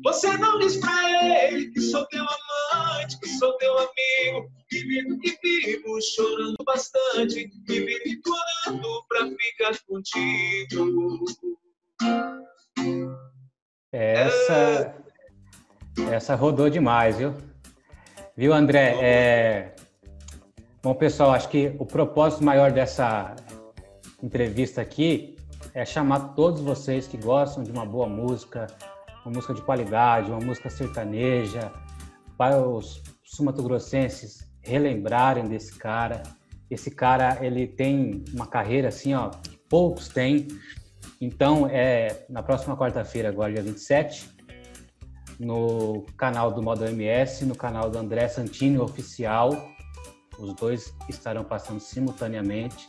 Você 0.04 0.38
não 0.38 0.60
diz 0.60 0.78
pra 0.78 1.48
ele 1.48 1.72
que 1.72 1.82
sou 1.82 2.06
teu 2.06 2.24
amante, 2.24 3.20
que 3.20 3.30
sou 3.30 3.52
teu 3.58 3.74
amigo, 3.80 4.48
que 4.70 4.80
vivo, 4.84 5.20
que 5.22 5.38
vivo, 5.44 6.00
chorando 6.16 6.58
bastante, 6.66 7.50
que 7.66 7.80
vivo 7.80 8.08
implorando 8.08 9.06
pra 9.08 9.28
ficar 9.28 9.76
contigo. 9.88 10.91
Essa 16.22 16.36
rodou 16.36 16.70
demais, 16.70 17.18
viu? 17.18 17.34
Viu, 18.38 18.54
André? 18.54 18.96
É... 19.02 19.76
Bom, 20.84 20.94
pessoal, 20.94 21.32
acho 21.32 21.50
que 21.50 21.76
o 21.80 21.86
propósito 21.86 22.44
maior 22.44 22.72
dessa 22.72 23.36
entrevista 24.22 24.82
aqui 24.82 25.36
é 25.74 25.84
chamar 25.84 26.36
todos 26.36 26.62
vocês 26.62 27.08
que 27.08 27.18
gostam 27.18 27.64
de 27.64 27.72
uma 27.72 27.88
boa 27.88 28.08
música, 28.08 28.68
uma 29.26 29.34
música 29.34 29.56
de 29.56 29.64
qualidade, 29.64 30.30
uma 30.30 30.40
música 30.40 30.70
sertaneja, 30.70 31.72
para 32.38 32.62
os 32.62 33.02
sumatogrossenses 33.24 34.48
relembrarem 34.62 35.46
desse 35.46 35.76
cara. 35.76 36.22
Esse 36.70 36.92
cara, 36.92 37.40
ele 37.42 37.66
tem 37.66 38.24
uma 38.32 38.46
carreira 38.46 38.90
assim, 38.90 39.16
ó, 39.16 39.30
que 39.30 39.58
poucos 39.68 40.08
têm. 40.08 40.48
Então, 41.20 41.68
é 41.68 42.26
na 42.30 42.44
próxima 42.44 42.78
quarta-feira, 42.78 43.30
agora 43.30 43.52
dia 43.52 43.64
27, 43.64 44.41
no 45.42 46.06
canal 46.16 46.52
do 46.52 46.62
Modo 46.62 46.86
MS, 46.86 47.46
no 47.46 47.56
canal 47.56 47.90
do 47.90 47.98
André 47.98 48.28
Santini 48.28 48.78
Oficial, 48.78 49.52
os 50.38 50.54
dois 50.54 50.94
estarão 51.10 51.44
passando 51.44 51.80
simultaneamente 51.80 52.88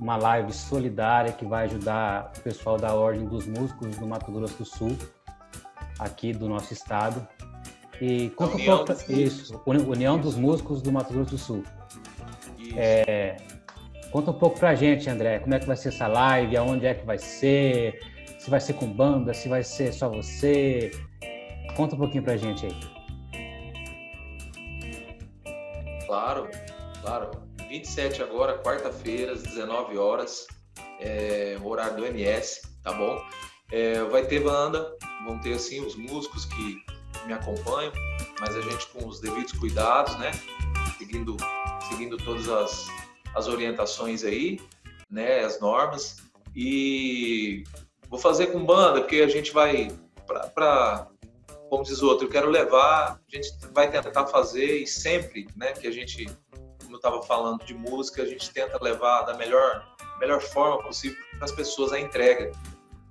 uma 0.00 0.16
live 0.16 0.52
solidária 0.52 1.32
que 1.32 1.44
vai 1.44 1.64
ajudar 1.64 2.32
o 2.36 2.40
pessoal 2.40 2.76
da 2.76 2.94
Ordem 2.94 3.24
dos 3.26 3.46
Músicos 3.46 3.96
do 3.96 4.06
Mato 4.06 4.30
Grosso 4.32 4.58
do 4.58 4.64
Sul, 4.64 4.96
aqui 5.98 6.32
do 6.32 6.48
nosso 6.48 6.72
estado. 6.72 7.26
E 8.00 8.30
conta 8.30 8.56
um 8.56 8.64
pouco. 8.64 8.92
Isso, 9.08 9.62
União 9.64 10.18
dos 10.18 10.34
Músicos 10.34 10.82
do 10.82 10.92
Mato 10.92 11.14
Grosso 11.14 11.30
do 11.30 11.38
Sul. 11.38 11.64
É, 12.76 13.36
Conta 14.10 14.30
um 14.30 14.34
pouco 14.34 14.58
pra 14.58 14.74
gente, 14.74 15.10
André, 15.10 15.40
como 15.40 15.54
é 15.54 15.58
que 15.58 15.66
vai 15.66 15.76
ser 15.76 15.88
essa 15.88 16.06
live, 16.06 16.56
aonde 16.56 16.86
é 16.86 16.94
que 16.94 17.04
vai 17.04 17.18
ser, 17.18 18.00
se 18.38 18.48
vai 18.48 18.60
ser 18.60 18.72
com 18.72 18.86
banda, 18.86 19.34
se 19.34 19.46
vai 19.46 19.62
ser 19.62 19.92
só 19.92 20.08
você. 20.08 20.90
Conta 21.76 21.94
um 21.94 21.98
pouquinho 21.98 22.24
pra 22.24 22.36
gente 22.36 22.66
aí. 22.66 22.76
Claro, 26.06 26.48
claro. 27.02 27.30
27 27.68 28.22
agora, 28.22 28.58
quarta-feira, 28.62 29.32
às 29.32 29.42
19 29.42 29.98
horas, 29.98 30.46
é, 31.00 31.58
horário 31.62 31.96
do 31.96 32.06
MS, 32.06 32.62
tá 32.82 32.92
bom? 32.92 33.20
É, 33.70 34.02
vai 34.04 34.24
ter 34.24 34.42
banda, 34.42 34.96
vão 35.24 35.38
ter 35.40 35.54
assim 35.54 35.84
os 35.84 35.96
músicos 35.96 36.44
que 36.46 36.76
me 37.26 37.32
acompanham, 37.32 37.92
mas 38.40 38.56
a 38.56 38.60
gente 38.62 38.86
com 38.88 39.06
os 39.06 39.20
devidos 39.20 39.52
cuidados, 39.52 40.16
né? 40.18 40.30
Seguindo, 40.96 41.36
seguindo 41.88 42.16
todas 42.16 42.48
as, 42.48 42.86
as 43.34 43.48
orientações 43.48 44.24
aí, 44.24 44.60
né, 45.10 45.40
as 45.40 45.60
normas. 45.60 46.22
E 46.54 47.64
vou 48.08 48.18
fazer 48.18 48.46
com 48.46 48.64
banda, 48.64 49.00
porque 49.00 49.16
a 49.16 49.28
gente 49.28 49.52
vai 49.52 49.88
para 50.26 51.08
como 51.68 51.82
diz 51.82 52.00
o 52.02 52.08
outro, 52.08 52.26
eu 52.26 52.30
quero 52.30 52.48
levar, 52.48 53.20
a 53.20 53.36
gente 53.36 53.50
vai 53.72 53.90
tentar 53.90 54.26
fazer 54.26 54.78
e 54.78 54.86
sempre, 54.86 55.48
né, 55.56 55.72
que 55.72 55.86
a 55.86 55.90
gente, 55.90 56.26
como 56.80 56.94
eu 56.94 56.96
estava 56.96 57.22
falando 57.22 57.64
de 57.64 57.74
música, 57.74 58.22
a 58.22 58.26
gente 58.26 58.50
tenta 58.50 58.82
levar 58.82 59.22
da 59.22 59.34
melhor, 59.34 59.96
melhor 60.20 60.40
forma 60.40 60.82
possível 60.82 61.18
para 61.36 61.44
as 61.44 61.52
pessoas 61.52 61.92
a 61.92 62.00
entrega, 62.00 62.52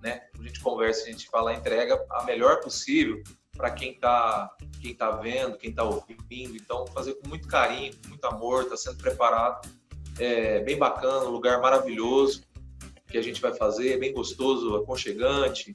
né? 0.01 0.21
A 0.38 0.43
gente 0.43 0.59
conversa, 0.62 1.03
a 1.03 1.12
gente 1.12 1.27
fala 1.29 1.51
a 1.51 1.53
entrega 1.53 2.03
a 2.12 2.24
melhor 2.24 2.62
possível 2.62 3.21
para 3.55 3.71
quem 3.71 3.93
está 3.93 4.51
quem 4.81 4.93
tá 4.93 5.12
vendo, 5.12 5.57
quem 5.57 5.71
está 5.71 5.83
ouvindo. 5.83 6.55
Então, 6.55 6.85
fazer 6.88 7.15
com 7.15 7.27
muito 7.27 7.47
carinho, 7.47 7.91
com 8.03 8.09
muito 8.09 8.25
amor, 8.25 8.63
está 8.63 8.77
sendo 8.77 8.97
preparado 8.97 9.67
é 10.19 10.59
bem 10.62 10.77
bacana, 10.77 11.25
um 11.25 11.31
lugar 11.31 11.59
maravilhoso 11.62 12.43
que 13.07 13.17
a 13.17 13.21
gente 13.21 13.41
vai 13.41 13.53
fazer, 13.53 14.00
bem 14.00 14.13
gostoso, 14.13 14.75
aconchegante. 14.75 15.74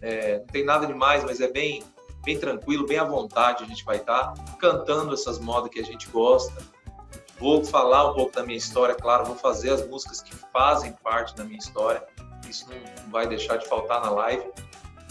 É, 0.00 0.38
não 0.38 0.46
tem 0.46 0.64
nada 0.64 0.86
demais, 0.86 1.22
mas 1.24 1.40
é 1.40 1.50
bem, 1.50 1.82
bem 2.24 2.38
tranquilo, 2.38 2.86
bem 2.86 2.98
à 2.98 3.04
vontade. 3.04 3.62
A 3.62 3.66
gente 3.66 3.84
vai 3.84 3.96
estar 3.96 4.32
tá 4.32 4.44
cantando 4.58 5.14
essas 5.14 5.38
modas 5.38 5.70
que 5.70 5.80
a 5.80 5.84
gente 5.84 6.08
gosta. 6.08 6.62
Vou 7.38 7.64
falar 7.64 8.10
um 8.10 8.14
pouco 8.14 8.32
da 8.32 8.44
minha 8.44 8.56
história, 8.56 8.94
claro, 8.94 9.24
vou 9.24 9.36
fazer 9.36 9.70
as 9.70 9.86
músicas 9.88 10.22
que 10.22 10.34
fazem 10.52 10.92
parte 11.02 11.34
da 11.34 11.44
minha 11.44 11.58
história. 11.58 12.02
Isso 12.48 12.66
não 12.68 13.10
vai 13.10 13.26
deixar 13.26 13.56
de 13.56 13.68
faltar 13.68 14.00
na 14.00 14.10
live, 14.10 14.44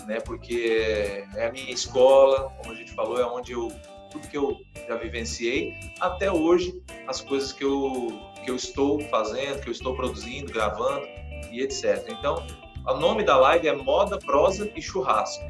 né? 0.08 0.20
Porque 0.22 1.26
é 1.36 1.48
a 1.48 1.52
minha 1.52 1.72
escola, 1.72 2.50
como 2.58 2.74
a 2.74 2.76
gente 2.76 2.94
falou, 2.94 3.20
é 3.20 3.26
onde 3.26 3.52
eu 3.52 3.72
tudo 4.10 4.28
que 4.28 4.38
eu 4.38 4.56
já 4.88 4.96
vivenciei 4.96 5.74
até 6.00 6.32
hoje, 6.32 6.84
as 7.08 7.20
coisas 7.20 7.52
que 7.52 7.64
eu 7.64 8.08
que 8.44 8.52
eu 8.52 8.56
estou 8.56 9.00
fazendo, 9.10 9.62
que 9.62 9.70
eu 9.70 9.72
estou 9.72 9.96
produzindo, 9.96 10.52
gravando 10.52 11.08
e 11.50 11.62
etc. 11.62 12.06
Então, 12.10 12.46
o 12.86 12.94
nome 12.96 13.24
da 13.24 13.38
live 13.38 13.68
é 13.68 13.76
Moda, 13.76 14.20
Prosa 14.20 14.70
e 14.76 14.82
Churrasco. 14.82 15.44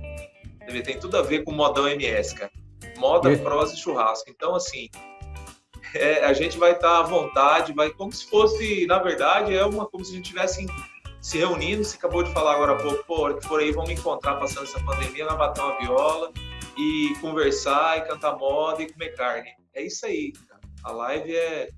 Tem 0.84 1.00
tudo 1.00 1.18
a 1.18 1.22
ver 1.22 1.44
com 1.44 1.52
modão 1.52 1.88
MS, 1.88 2.36
cara. 2.36 2.52
Moda, 2.98 3.32
e... 3.32 3.38
prosa 3.38 3.74
e 3.74 3.78
churrasco. 3.78 4.30
Então, 4.30 4.56
assim, 4.56 4.90
é, 5.94 6.24
a 6.26 6.34
gente 6.34 6.58
vai 6.58 6.72
estar 6.72 7.00
à 7.00 7.04
vontade, 7.04 7.74
vai 7.74 7.90
como 7.92 8.12
se 8.12 8.26
fosse, 8.28 8.86
na 8.88 9.00
verdade, 9.00 9.56
é 9.56 9.66
uma 9.66 9.86
como 9.86 10.04
se 10.04 10.12
a 10.12 10.16
gente 10.16 10.30
tivesse 10.30 10.66
se 11.22 11.38
reunindo. 11.38 11.84
Você 11.84 11.98
acabou 11.98 12.24
de 12.24 12.32
falar 12.32 12.56
agora 12.56 12.74
há 12.74 12.76
pouco, 12.76 13.04
pô, 13.06 13.22
hora 13.22 13.38
que 13.38 13.48
for 13.48 13.60
aí, 13.60 13.72
vamos 13.72 13.92
encontrar 13.92 14.36
passando 14.36 14.64
essa 14.64 14.80
pandemia, 14.84 15.26
vai 15.26 15.38
bater 15.38 15.62
uma 15.62 15.80
viola 15.80 16.32
e 16.78 17.14
conversar 17.22 18.00
e 18.00 18.02
cantar 18.02 18.38
moda 18.38 18.82
e 18.82 18.92
comer 18.92 19.16
carne. 19.16 19.50
É 19.74 19.84
isso 19.84 20.06
aí, 20.06 20.34
cara. 20.48 20.62
A 20.84 20.92
live 20.92 21.36
é 21.36 21.70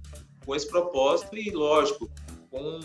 com 0.46 0.56
esse 0.56 0.68
propósito 0.68 1.36
e, 1.38 1.51
lógico, 1.51 2.10
com, 2.50 2.80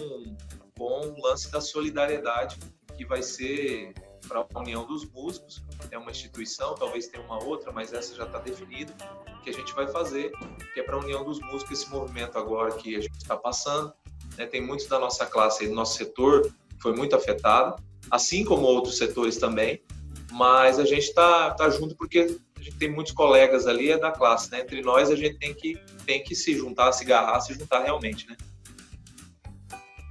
com 0.77 1.01
o 1.01 1.23
lance 1.23 1.51
da 1.51 1.61
solidariedade, 1.61 2.59
que 2.97 3.05
vai 3.05 3.23
ser 3.23 3.95
para 4.29 4.47
a 4.53 4.59
União 4.59 4.87
dos 4.87 5.05
Músicos, 5.05 5.63
é 5.91 5.99
uma 5.99 6.11
instituição, 6.11 6.75
talvez 6.75 7.09
tenha 7.09 7.25
uma 7.25 7.43
outra, 7.43 7.73
mas 7.73 7.93
essa 7.93 8.15
já 8.15 8.25
está 8.25 8.39
definida, 8.39 8.95
que 9.43 9.51
a 9.51 9.53
gente 9.53 9.73
vai 9.75 9.87
fazer, 9.89 10.31
que 10.75 10.81
é 10.81 10.83
para 10.83 10.97
a 10.97 10.99
União 10.99 11.25
dos 11.25 11.41
Músicos, 11.41 11.81
esse 11.81 11.91
movimento 11.91 12.39
agora 12.39 12.73
que 12.75 12.97
a 12.97 13.01
gente 13.01 13.17
está 13.17 13.37
passando. 13.37 13.93
Né? 14.37 14.47
Tem 14.47 14.61
muitos 14.61 14.87
da 14.87 14.99
nossa 14.99 15.27
classe, 15.27 15.67
do 15.67 15.75
nosso 15.75 15.97
setor, 15.97 16.53
foi 16.81 16.95
muito 16.95 17.17
afetado, 17.17 17.83
assim 18.11 18.45
como 18.45 18.63
outros 18.63 18.97
setores 18.97 19.37
também, 19.37 19.83
mas 20.31 20.79
a 20.79 20.85
gente 20.85 21.05
está 21.05 21.51
tá 21.53 21.69
junto 21.69 21.95
porque 21.97 22.39
a 22.57 22.63
gente 22.63 22.77
tem 22.77 22.91
muitos 22.91 23.13
colegas 23.13 23.67
ali, 23.67 23.91
é 23.91 23.99
da 23.99 24.11
classe, 24.11 24.51
né? 24.51 24.61
Entre 24.61 24.83
nós 24.83 25.11
a 25.11 25.17
gente 25.17 25.39
tem 25.39 25.55
que, 25.55 25.79
tem 26.07 26.23
que 26.23 26.35
se 26.35 26.55
juntar, 26.55 26.93
se 26.93 27.05
agarrar, 27.05 27.41
se 27.41 27.55
juntar 27.55 27.83
realmente, 27.83 28.29
né? 28.29 28.37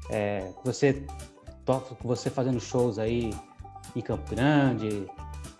É, 0.09 0.51
você 0.65 1.05
você 2.03 2.31
fazendo 2.31 2.59
shows 2.59 2.97
aí 2.97 3.31
em 3.95 4.01
Campo 4.01 4.29
Grande, 4.29 5.05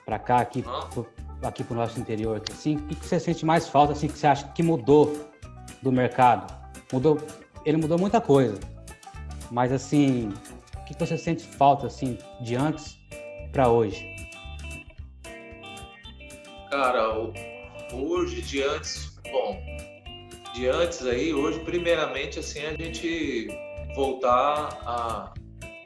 para 0.06 0.20
cá, 0.20 0.38
aqui, 0.40 0.64
pro, 0.92 1.08
aqui 1.44 1.64
pro 1.64 1.76
nosso 1.76 2.00
interior, 2.00 2.42
assim, 2.52 2.78
o 2.78 2.88
que 2.88 2.96
você 2.96 3.20
sente 3.20 3.46
mais 3.46 3.68
falta, 3.68 3.94
assim, 3.94 4.08
que 4.08 4.18
você 4.18 4.28
acha 4.28 4.48
que 4.50 4.64
mudou 4.64 5.30
do 5.82 5.92
mercado? 5.92 6.54
Mudou, 6.92 7.20
ele 7.66 7.78
mudou 7.78 7.98
muita 8.00 8.20
coisa, 8.20 8.60
Mas 9.52 9.72
assim, 9.72 10.32
o 10.78 10.86
que 10.86 10.94
você 10.98 11.18
sente 11.18 11.44
falta 11.44 11.88
assim 11.88 12.18
de 12.42 12.56
antes 12.56 12.98
para 13.52 13.70
hoje? 13.70 14.16
Cara, 16.70 17.32
hoje 17.94 18.42
de 18.42 18.62
antes, 18.64 19.20
bom, 19.32 19.60
de 20.54 20.68
antes 20.68 21.06
aí, 21.06 21.34
hoje 21.34 21.60
primeiramente 21.62 22.40
assim 22.40 22.64
a 22.66 22.74
gente 22.74 23.48
voltar 23.96 24.80
a, 24.86 25.34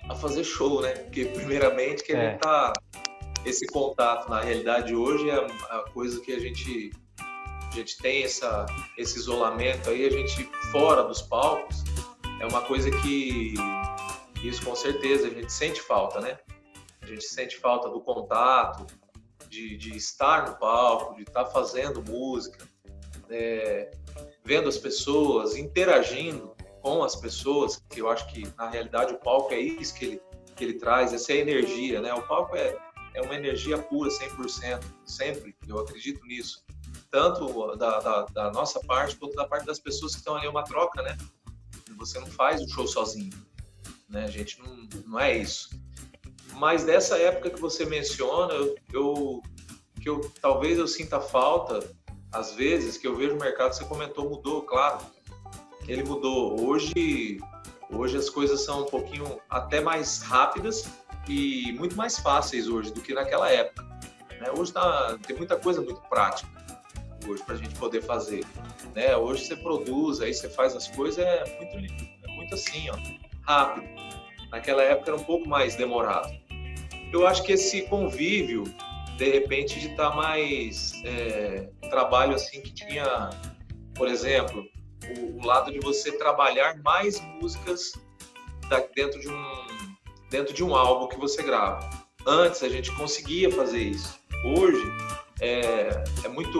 a 0.10 0.16
fazer 0.16 0.44
show, 0.44 0.82
né? 0.82 0.92
Porque 0.92 1.26
primeiramente 1.26 2.04
que 2.04 2.14
a 2.14 2.16
gente 2.16 2.36
é. 2.36 2.38
tá 2.38 2.74
esse 3.46 3.66
contato 3.68 4.30
na 4.30 4.40
realidade 4.40 4.96
hoje 4.96 5.30
é 5.30 5.36
a 5.36 5.80
coisa 5.94 6.20
que 6.22 6.34
a 6.34 6.40
gente 6.40 6.92
a 7.18 7.76
gente 7.76 7.98
tem 7.98 8.24
essa 8.24 8.66
esse 8.98 9.18
isolamento 9.18 9.90
aí, 9.90 10.06
a 10.06 10.10
gente 10.10 10.50
fora 10.72 11.04
dos 11.04 11.22
palcos 11.22 11.84
é 12.40 12.46
uma 12.46 12.62
coisa 12.62 12.90
que 12.92 13.54
isso 14.44 14.64
com 14.64 14.76
certeza 14.76 15.28
a 15.28 15.30
gente 15.30 15.52
sente 15.52 15.82
falta, 15.82 16.20
né? 16.20 16.38
A 17.02 17.06
gente 17.06 17.24
sente 17.24 17.58
falta 17.58 17.90
do 17.90 18.02
contato, 18.02 18.86
de, 19.50 19.78
de 19.78 19.96
estar 19.96 20.50
no 20.50 20.58
palco, 20.58 21.16
de 21.16 21.24
estar 21.24 21.46
fazendo 21.46 22.04
música, 22.04 22.68
é, 23.30 23.92
vendo 24.44 24.68
as 24.68 24.78
pessoas, 24.78 25.56
interagindo 25.56 26.53
com 26.84 27.02
as 27.02 27.16
pessoas, 27.16 27.82
que 27.90 28.02
eu 28.02 28.10
acho 28.10 28.28
que 28.28 28.46
na 28.58 28.70
realidade 28.70 29.14
o 29.14 29.18
palco 29.18 29.54
é 29.54 29.60
isso 29.60 29.96
que 29.96 30.04
ele, 30.04 30.22
que 30.54 30.64
ele 30.66 30.74
traz, 30.74 31.14
essa 31.14 31.32
é 31.32 31.38
a 31.38 31.40
energia, 31.40 32.02
né? 32.02 32.14
O 32.14 32.22
palco 32.22 32.58
é, 32.58 32.78
é 33.14 33.22
uma 33.22 33.34
energia 33.36 33.78
pura, 33.78 34.10
100%, 34.10 34.84
sempre, 35.06 35.56
eu 35.66 35.80
acredito 35.80 36.24
nisso. 36.26 36.62
Tanto 37.10 37.74
da, 37.78 38.00
da, 38.02 38.26
da 38.26 38.52
nossa 38.52 38.82
parte, 38.82 39.16
quanto 39.16 39.34
da 39.34 39.48
parte 39.48 39.66
das 39.66 39.80
pessoas 39.80 40.12
que 40.12 40.18
estão 40.18 40.36
ali, 40.36 40.46
é 40.46 40.50
uma 40.50 40.66
troca, 40.66 41.02
né? 41.02 41.18
Você 41.98 42.20
não 42.20 42.28
faz 42.28 42.62
o 42.62 42.68
show 42.68 42.86
sozinho, 42.86 43.32
né? 44.10 44.26
A 44.26 44.30
gente 44.30 44.60
não, 44.60 44.76
não 45.08 45.20
é 45.20 45.38
isso. 45.38 45.70
Mas 46.56 46.84
dessa 46.84 47.18
época 47.18 47.50
que 47.50 47.62
você 47.62 47.86
menciona, 47.86 48.54
eu, 48.54 48.76
eu 48.92 49.42
que 50.02 50.10
eu 50.10 50.20
talvez 50.42 50.78
eu 50.78 50.88
sinta 50.88 51.22
falta 51.22 51.80
às 52.30 52.54
vezes 52.56 52.98
que 52.98 53.08
eu 53.08 53.16
vejo 53.16 53.36
o 53.36 53.40
mercado, 53.40 53.74
você 53.74 53.86
comentou, 53.86 54.30
mudou, 54.30 54.64
claro. 54.64 55.06
Ele 55.88 56.04
mudou. 56.04 56.60
Hoje, 56.66 57.40
hoje 57.90 58.18
as 58.18 58.30
coisas 58.30 58.62
são 58.62 58.84
um 58.84 58.86
pouquinho 58.86 59.40
até 59.50 59.82
mais 59.82 60.22
rápidas 60.22 60.90
e 61.28 61.72
muito 61.74 61.96
mais 61.96 62.18
fáceis 62.20 62.68
hoje 62.68 62.92
do 62.94 63.02
que 63.02 63.14
naquela 63.14 63.50
época. 63.50 63.84
Né? 64.40 64.52
Hoje 64.58 64.74
tá, 64.74 65.18
tem 65.26 65.36
muita 65.36 65.58
coisa 65.58 65.82
muito 65.82 66.02
prática 66.10 66.50
hoje 67.28 67.44
para 67.44 67.56
a 67.56 67.58
gente 67.58 67.76
poder 67.76 68.02
fazer. 68.02 68.46
Né? 68.94 69.16
Hoje 69.16 69.46
você 69.46 69.56
produz, 69.56 70.22
aí 70.22 70.34
você 70.34 70.50
faz 70.50 70.76
as 70.76 70.88
coisas, 70.90 71.20
é 71.20 71.44
muito, 71.74 72.04
é 72.24 72.32
muito 72.36 72.56
assim, 72.56 72.90
ó, 72.90 72.98
rápido. 73.42 73.88
Naquela 74.52 74.84
época 74.84 75.12
era 75.12 75.20
um 75.20 75.24
pouco 75.24 75.48
mais 75.48 75.76
demorado. 75.76 76.32
Eu 77.12 77.26
acho 77.28 77.44
que 77.44 77.54
esse 77.54 77.84
convívio 77.84 78.64
de 79.18 79.30
repente 79.30 79.80
de 79.80 79.90
estar 79.90 80.10
tá 80.10 80.16
mais 80.16 80.94
é, 81.06 81.70
trabalho 81.90 82.36
assim 82.36 82.62
que 82.62 82.74
tinha, 82.74 83.30
por 83.96 84.08
exemplo, 84.08 84.66
o, 85.18 85.42
o, 85.42 85.46
lado 85.46 85.72
de 85.72 85.80
você 85.80 86.12
trabalhar 86.18 86.78
mais 86.84 87.20
músicas 87.20 87.94
da, 88.70 88.80
dentro 88.96 89.20
de 89.20 89.30
um 89.30 89.64
dentro 90.30 90.54
de 90.54 90.64
um 90.64 90.76
álbum 90.76 91.08
que 91.08 91.18
você 91.18 91.44
grava. 91.44 91.88
Antes 92.26 92.64
a 92.64 92.70
gente 92.70 92.92
conseguia 92.96 93.52
fazer 93.52 93.80
isso. 93.80 94.20
Hoje 94.44 94.84
é, 95.40 96.04
é 96.24 96.28
muito 96.28 96.60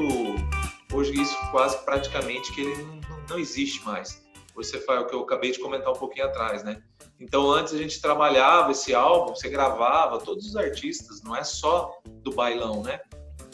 hoje 0.94 1.20
isso 1.20 1.36
quase 1.50 1.78
praticamente 1.84 2.54
que 2.54 2.62
ele 2.62 2.84
não, 2.84 3.02
não 3.30 3.40
existe 3.40 3.84
mais. 3.84 4.24
Você 4.56 4.80
faz 4.80 5.02
o 5.02 5.06
que 5.08 5.16
eu 5.16 5.22
acabei 5.22 5.52
de 5.52 5.60
comentar 5.60 5.92
um 5.92 5.98
pouquinho 5.98 6.28
atrás, 6.28 6.64
né? 6.64 6.82
Então, 7.20 7.50
antes 7.50 7.74
a 7.74 7.78
gente 7.78 8.02
trabalhava 8.02 8.72
esse 8.72 8.94
álbum, 8.94 9.34
você 9.36 9.50
gravava 9.50 10.20
todos 10.20 10.46
os 10.46 10.56
artistas, 10.56 11.24
não 11.24 11.36
é 11.36 11.44
só 11.44 12.00
do 12.22 12.32
bailão, 12.32 12.84
né? 12.84 13.00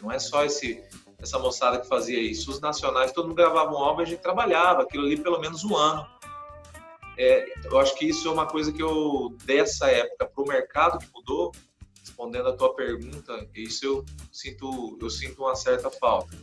Não 0.02 0.12
é 0.12 0.20
só 0.20 0.44
esse 0.44 0.84
essa 1.20 1.38
moçada 1.38 1.80
que 1.80 1.88
fazia 1.88 2.20
isso. 2.20 2.52
Os 2.52 2.60
nacionais, 2.60 3.12
todo 3.12 3.28
mundo 3.28 3.36
gravava 3.36 3.72
um 3.72 3.78
álbum 3.78 4.02
e 4.02 4.04
a 4.04 4.08
gente 4.08 4.22
trabalhava 4.22 4.84
aquilo 4.84 5.06
ali 5.06 5.18
pelo 5.18 5.40
menos 5.40 5.64
um 5.64 5.76
ano. 5.76 6.06
É, 7.18 7.46
eu 7.66 7.78
acho 7.80 7.96
que 7.96 8.06
isso 8.06 8.28
é 8.28 8.32
uma 8.32 8.46
coisa 8.46 8.72
que 8.72 8.82
eu, 8.82 9.36
dessa 9.44 9.90
época, 9.92 10.26
para 10.26 10.44
o 10.44 10.48
mercado 10.48 11.00
que 11.00 11.08
mudou, 11.14 11.52
respondendo 12.00 12.48
a 12.48 12.54
tua 12.54 12.74
pergunta, 12.74 13.48
isso 13.54 13.86
eu 13.86 14.06
sinto, 14.32 14.98
eu 15.02 15.10
sinto 15.10 15.44
uma 15.44 15.56
certa 15.56 15.90
falta. 15.90 16.38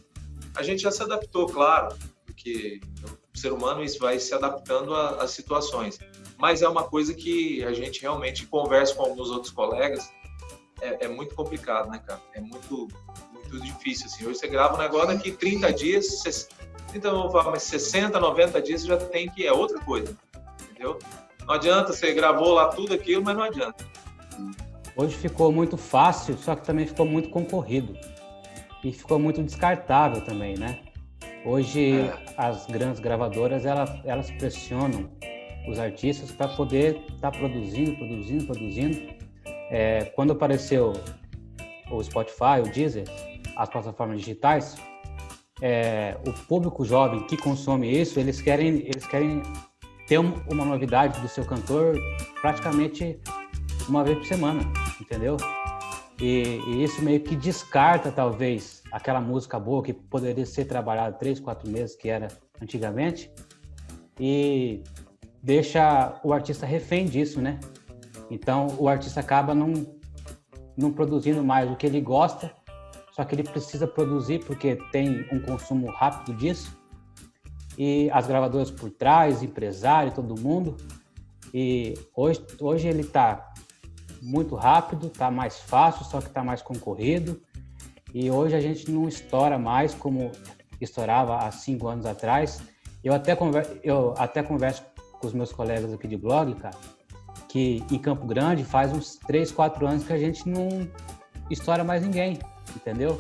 A 0.55 0.63
gente 0.63 0.83
já 0.83 0.91
se 0.91 1.03
adaptou, 1.03 1.47
claro, 1.47 1.97
porque 2.27 2.81
o 3.35 3.39
ser 3.39 3.53
humano 3.53 3.83
vai 3.99 4.19
se 4.19 4.35
adaptando 4.35 4.95
às 4.95 5.31
situações 5.31 5.99
mas 6.39 6.63
é 6.63 6.69
uma 6.69 6.85
coisa 6.85 7.15
que 7.15 7.65
a 7.65 7.73
gente 7.73 8.01
realmente 8.01 8.47
conversa 8.47 8.95
com 8.95 9.03
alguns 9.03 9.31
outros 9.31 9.53
colegas, 9.53 10.11
é, 10.81 11.07
é 11.07 11.09
muito 11.09 11.35
complicado, 11.35 11.91
né, 11.91 11.99
cara? 11.99 12.21
É 12.35 12.41
muito, 12.41 12.89
muito 13.51 13.65
difícil, 13.65 14.07
assim. 14.07 14.27
Hoje 14.27 14.39
você 14.39 14.49
grava 14.49 14.75
um 14.75 14.79
negócio, 14.79 15.09
daqui 15.09 15.33
30 15.33 15.73
dias, 15.73 16.49
então, 16.95 17.31
mas 17.33 17.63
60, 17.65 18.19
90 18.19 18.63
dias 18.63 18.85
já 18.85 18.97
tem 18.97 19.29
que, 19.29 19.47
é 19.47 19.53
outra 19.53 19.79
coisa, 19.81 20.17
entendeu? 20.71 20.99
Não 21.47 21.55
adianta, 21.55 21.93
você 21.93 22.13
gravou 22.13 22.55
lá 22.55 22.69
tudo 22.69 22.95
aquilo, 22.95 23.23
mas 23.25 23.37
não 23.37 23.45
adianta. 23.45 23.85
Hoje 24.97 25.15
ficou 25.17 25.53
muito 25.53 25.77
fácil, 25.77 26.37
só 26.39 26.57
que 26.57 26.65
também 26.65 26.87
ficou 26.87 27.07
muito 27.07 27.29
concorrido. 27.29 27.95
E 28.83 28.93
ficou 28.93 29.19
muito 29.19 29.43
descartável 29.43 30.25
também, 30.25 30.57
né? 30.57 30.81
Hoje, 31.45 32.01
é. 32.01 32.25
as 32.37 32.67
grandes 32.67 32.99
gravadoras, 33.01 33.67
elas, 33.67 33.91
elas 34.05 34.31
pressionam 34.33 35.11
os 35.69 35.79
artistas 35.79 36.31
para 36.31 36.49
poder 36.49 37.03
estar 37.15 37.31
tá 37.31 37.39
produzindo, 37.39 37.97
produzindo, 37.97 38.47
produzindo. 38.47 39.17
É, 39.71 40.05
quando 40.15 40.33
apareceu 40.33 40.93
o 41.91 42.03
Spotify, 42.03 42.61
o 42.65 42.71
Deezer, 42.71 43.05
as 43.57 43.69
plataformas 43.69 44.21
digitais, 44.21 44.77
é, 45.63 46.17
o 46.27 46.33
público 46.33 46.85
jovem 46.85 47.27
que 47.27 47.37
consome 47.37 47.91
isso, 47.91 48.21
eles 48.21 48.41
querem, 48.41 48.81
eles 48.81 49.07
querem 49.07 49.43
ter 50.07 50.19
uma 50.19 50.65
novidade 50.65 51.21
do 51.21 51.29
seu 51.29 51.45
cantor 51.45 51.99
praticamente 52.41 53.19
uma 53.89 54.05
vez 54.05 54.19
por 54.19 54.27
semana, 54.27 54.63
entendeu? 55.01 55.37
E, 56.21 56.61
e, 56.67 56.85
isso 56.85 57.03
meio 57.03 57.21
que 57.21 57.37
descarta, 57.37 58.11
talvez, 58.11 58.83
aquela 58.91 59.21
música 59.21 59.59
boa 59.59 59.83
que 59.83 59.93
poderia 59.93 60.47
ser 60.47 60.65
trabalhada 60.65 61.17
três, 61.17 61.39
quatro 61.39 61.71
meses, 61.71 61.95
que 61.95 62.09
era 62.09 62.29
antigamente, 62.61 63.31
e 64.19 64.83
deixa 65.43 66.19
o 66.25 66.33
artista 66.33 66.65
refém 66.65 67.07
disso, 67.07 67.41
né? 67.41 67.61
Então 68.31 68.69
o 68.79 68.89
artista 68.89 69.21
acaba 69.21 69.55
não, 69.55 69.73
não 70.77 70.91
produzindo 70.91 71.45
mais 71.45 71.71
o 71.71 71.77
que 71.77 71.87
ele 71.87 72.01
gosta, 72.01 72.53
só 73.17 73.25
que 73.25 73.35
ele 73.35 73.45
precisa 73.45 73.87
produzir 73.87 74.45
porque 74.45 74.77
tem 74.93 75.27
um 75.33 75.41
consumo 75.41 75.91
rápido 75.91 76.37
disso. 76.37 76.79
E 77.79 78.11
as 78.11 78.27
gravadoras 78.27 78.71
por 78.71 78.91
trás, 78.91 79.43
empresário, 79.43 80.13
todo 80.13 80.39
mundo. 80.39 80.77
E 81.53 81.95
hoje, 82.15 82.45
hoje 82.61 82.89
ele 82.89 83.01
está 83.01 83.55
muito 84.21 84.55
rápido, 84.55 85.07
está 85.07 85.31
mais 85.31 85.59
fácil, 85.59 86.05
só 86.05 86.21
que 86.21 86.27
está 86.27 86.45
mais 86.45 86.61
concorrido. 86.61 87.41
E 88.13 88.31
hoje 88.31 88.55
a 88.55 88.61
gente 88.61 88.91
não 88.91 89.09
estoura 89.09 89.59
mais 89.59 89.95
como 89.95 90.31
estourava 90.79 91.39
há 91.39 91.51
cinco 91.51 91.89
anos 91.89 92.05
atrás. 92.05 92.61
Eu 93.03 93.15
até, 93.15 93.35
conver, 93.35 93.81
eu 93.83 94.13
até 94.19 94.43
converso 94.43 94.85
com 95.19 95.27
os 95.27 95.33
meus 95.33 95.51
colegas 95.51 95.91
aqui 95.91 96.07
de 96.07 96.19
blog, 96.19 96.55
cara, 96.57 96.77
que 97.49 97.83
em 97.91 97.99
Campo 97.99 98.27
Grande 98.27 98.63
faz 98.63 98.93
uns 98.93 99.17
3, 99.27 99.53
4 99.53 99.87
anos 99.87 100.05
que 100.05 100.13
a 100.13 100.19
gente 100.19 100.47
não 100.47 100.87
estoura 101.51 101.83
mais 101.83 102.03
ninguém, 102.03 102.39
entendeu? 102.75 103.19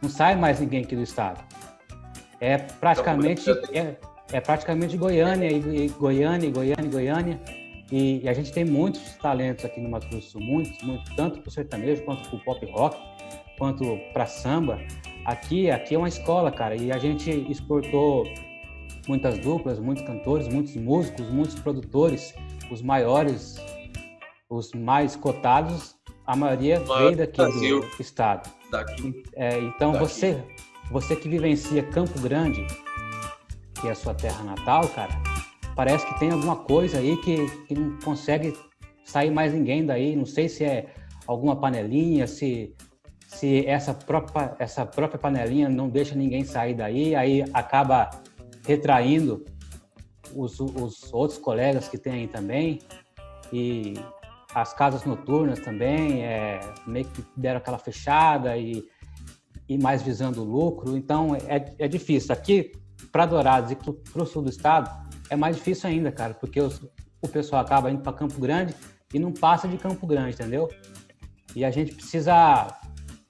Não 0.00 0.08
sai 0.08 0.36
mais 0.36 0.60
ninguém 0.60 0.84
aqui 0.84 0.94
do 0.94 1.02
estado. 1.02 1.42
É 2.40 2.58
praticamente 2.58 3.50
é, 3.72 3.96
é 4.32 4.40
praticamente 4.40 4.96
Goiânia 4.96 5.50
e, 5.50 5.86
e 5.86 5.88
Goiânia, 5.88 6.46
e 6.46 6.50
Goiânia, 6.50 6.84
e 6.84 6.88
Goiânia. 6.88 7.40
E, 7.90 8.24
e, 8.24 8.28
a 8.28 8.32
gente 8.32 8.52
tem 8.52 8.64
muitos 8.64 9.14
talentos 9.14 9.64
aqui 9.64 9.80
no 9.80 9.88
Mato 9.88 10.08
Grosso 10.08 10.26
do 10.26 10.30
Sul, 10.32 10.40
muitos, 10.40 10.82
muitos 10.82 11.14
tanto 11.14 11.40
para 11.40 11.48
o 11.48 11.52
sertanejo 11.52 12.02
quanto 12.02 12.28
para 12.28 12.36
o 12.36 12.44
pop 12.44 12.66
rock, 12.72 12.96
quanto 13.58 13.98
para 14.12 14.26
samba. 14.26 14.78
Aqui, 15.24 15.70
aqui 15.70 15.94
é 15.94 15.98
uma 15.98 16.08
escola, 16.08 16.50
cara, 16.50 16.76
e 16.76 16.90
a 16.90 16.98
gente 16.98 17.30
exportou 17.48 18.24
muitas 19.06 19.38
duplas, 19.38 19.78
muitos 19.78 20.04
cantores, 20.04 20.48
muitos 20.48 20.76
músicos, 20.76 21.30
muitos 21.30 21.54
produtores, 21.60 22.34
os 22.70 22.82
maiores, 22.82 23.56
os 24.50 24.72
mais 24.72 25.14
cotados, 25.14 25.96
a 26.26 26.34
maioria 26.34 26.80
veio 26.80 27.16
daqui 27.16 27.36
do 27.36 27.86
estado. 28.00 28.50
Daqui. 28.70 29.22
É, 29.34 29.58
então 29.58 29.92
daqui. 29.92 30.04
você, 30.04 30.44
você 30.90 31.16
que 31.16 31.28
vivencia 31.28 31.82
Campo 31.82 32.18
Grande, 32.20 32.66
que 33.80 33.88
é 33.88 33.90
a 33.90 33.94
sua 33.94 34.14
terra 34.14 34.42
natal, 34.42 34.88
cara, 34.88 35.12
parece 35.74 36.06
que 36.06 36.18
tem 36.18 36.30
alguma 36.30 36.56
coisa 36.56 36.98
aí 36.98 37.16
que, 37.18 37.46
que 37.66 37.74
não 37.74 37.98
consegue 38.00 38.56
sair 39.04 39.30
mais 39.30 39.52
ninguém 39.52 39.84
daí. 39.84 40.16
Não 40.16 40.26
sei 40.26 40.48
se 40.48 40.64
é 40.64 40.86
alguma 41.26 41.56
panelinha, 41.56 42.26
se 42.26 42.74
se 43.26 43.66
essa 43.66 43.92
própria 43.92 44.54
essa 44.58 44.86
própria 44.86 45.18
panelinha 45.18 45.68
não 45.68 45.88
deixa 45.88 46.14
ninguém 46.14 46.44
sair 46.44 46.74
daí, 46.74 47.14
aí 47.14 47.44
acaba 47.52 48.08
retraindo 48.66 49.44
os, 50.34 50.58
os 50.60 51.12
outros 51.12 51.38
colegas 51.38 51.88
que 51.88 51.98
tem 51.98 52.12
aí 52.12 52.28
também. 52.28 52.78
e 53.52 53.94
as 54.56 54.72
casas 54.72 55.04
noturnas 55.04 55.60
também 55.60 56.24
é, 56.24 56.60
meio 56.86 57.04
que 57.04 57.22
deram 57.36 57.58
aquela 57.58 57.76
fechada 57.76 58.56
e, 58.56 58.82
e 59.68 59.76
mais 59.76 60.00
visando 60.00 60.40
o 60.40 60.44
lucro. 60.44 60.96
Então 60.96 61.36
é, 61.46 61.74
é 61.78 61.86
difícil. 61.86 62.32
Aqui, 62.32 62.72
para 63.12 63.26
Dourados 63.26 63.70
e 63.70 63.76
para 63.76 64.22
o 64.22 64.24
sul 64.24 64.40
do 64.40 64.48
estado, 64.48 64.90
é 65.28 65.36
mais 65.36 65.56
difícil 65.56 65.90
ainda, 65.90 66.10
cara, 66.10 66.32
porque 66.32 66.58
os, 66.58 66.82
o 67.20 67.28
pessoal 67.28 67.60
acaba 67.60 67.90
indo 67.90 68.00
para 68.00 68.14
Campo 68.14 68.40
Grande 68.40 68.74
e 69.12 69.18
não 69.18 69.30
passa 69.30 69.68
de 69.68 69.76
Campo 69.76 70.06
Grande, 70.06 70.32
entendeu? 70.32 70.70
E 71.54 71.62
a 71.62 71.70
gente 71.70 71.94
precisa 71.94 72.78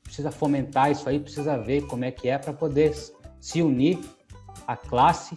precisa 0.05 0.31
fomentar 0.31 0.93
isso 0.93 1.09
aí, 1.09 1.19
precisa 1.19 1.59
ver 1.59 1.89
como 1.89 2.05
é 2.05 2.13
que 2.13 2.29
é 2.29 2.39
para 2.39 2.53
poder 2.53 2.95
se 3.41 3.61
unir 3.61 3.99
a 4.65 4.77
classe 4.77 5.37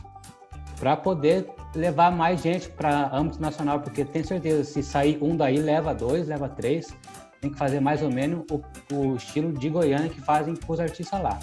para 0.80 0.96
poder 0.96 1.52
levar 1.76 2.12
mais 2.12 2.42
gente 2.42 2.70
para 2.70 3.16
âmbito 3.16 3.42
nacional, 3.42 3.80
porque 3.80 4.04
tenho 4.04 4.26
certeza, 4.26 4.64
se 4.64 4.82
sair 4.82 5.18
um 5.22 5.36
daí, 5.36 5.58
leva 5.58 5.94
dois, 5.94 6.28
leva 6.28 6.50
três, 6.50 6.96
tem 7.42 7.52
que 7.52 7.58
fazer 7.58 7.80
mais 7.80 8.02
ou 8.02 8.12
menos 8.12 8.46
o, 8.50 8.62
o 8.94 9.16
estilo 9.16 9.54
de 9.54 9.70
Goiânia 9.70 10.10
que 10.10 10.22
fazem 10.22 10.56
com 10.56 10.74
os 10.74 10.80
artistas 10.80 11.22
lá. 11.22 11.40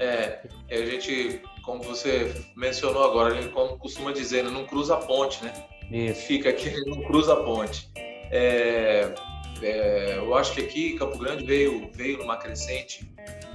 É, 0.00 0.40
a 0.70 0.76
gente, 0.76 1.42
como 1.62 1.82
você 1.82 2.32
mencionou 2.56 3.04
agora, 3.04 3.34
a 3.34 3.40
gente 3.40 3.52
como 3.52 3.78
costuma 3.78 4.12
dizer, 4.12 4.44
né, 4.44 4.50
não 4.50 4.66
cruza 4.66 4.94
a 4.94 4.96
ponte, 4.96 5.44
né? 5.44 5.52
Isso. 5.90 6.22
Fica 6.22 6.48
aqui, 6.48 6.72
não 6.88 7.02
cruza 7.02 7.34
a 7.34 7.44
ponte. 7.44 7.90
É, 8.32 9.14
é, 9.62 10.16
eu 10.16 10.34
acho 10.34 10.54
que 10.54 10.62
aqui 10.62 10.94
Campo 10.94 11.18
Grande 11.18 11.44
veio, 11.44 11.90
veio 11.92 12.18
numa 12.18 12.36
crescente 12.36 13.12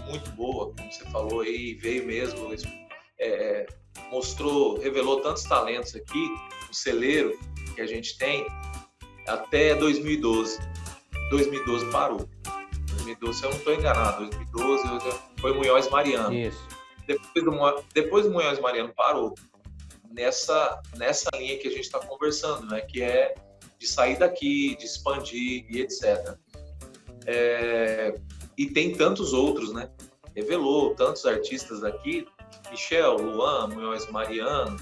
muito 0.08 0.30
boa, 0.32 0.71
como 0.76 0.91
você 0.91 1.04
falou 1.06 1.41
aí, 1.41 1.74
veio 1.74 2.06
mesmo, 2.06 2.54
é, 3.19 3.65
mostrou, 4.12 4.79
revelou 4.79 5.21
tantos 5.21 5.43
talentos 5.43 5.95
aqui, 5.95 6.27
o 6.69 6.73
celeiro 6.73 7.38
que 7.75 7.81
a 7.81 7.88
gente 7.88 8.17
tem, 8.17 8.45
até 9.27 9.75
2012. 9.75 10.60
2012 11.29 11.91
parou. 11.91 12.29
2012, 12.89 13.39
se 13.39 13.45
eu 13.45 13.49
não 13.49 13.58
estou 13.58 13.73
enganado, 13.73 14.29
2012 14.29 14.84
foi 15.39 15.53
Munhoz 15.53 15.89
Mariano. 15.89 16.34
Isso. 16.34 16.67
Depois 17.08 17.45
do, 17.45 17.84
depois 17.93 18.25
do 18.25 18.31
Munhoz 18.31 18.60
Mariano 18.60 18.93
parou. 18.95 19.34
Nessa, 20.12 20.81
nessa 20.95 21.29
linha 21.36 21.58
que 21.58 21.67
a 21.67 21.71
gente 21.71 21.81
está 21.81 21.99
conversando, 21.99 22.67
né? 22.67 22.81
Que 22.81 23.01
é 23.01 23.36
de 23.77 23.86
sair 23.86 24.17
daqui, 24.17 24.75
de 24.77 24.86
expandir 24.86 25.65
e 25.69 25.81
etc. 25.81 26.38
É, 27.25 28.17
e 28.58 28.67
tem 28.67 28.93
tantos 28.93 29.34
outros, 29.34 29.73
né? 29.73 29.89
Revelou 30.36 30.95
tantos 30.95 31.25
artistas 31.25 31.81
daqui, 31.81 32.25
Michel, 32.69 33.17
Luan, 33.17 33.67
Munhoz 33.67 34.10
Mariano, 34.10 34.78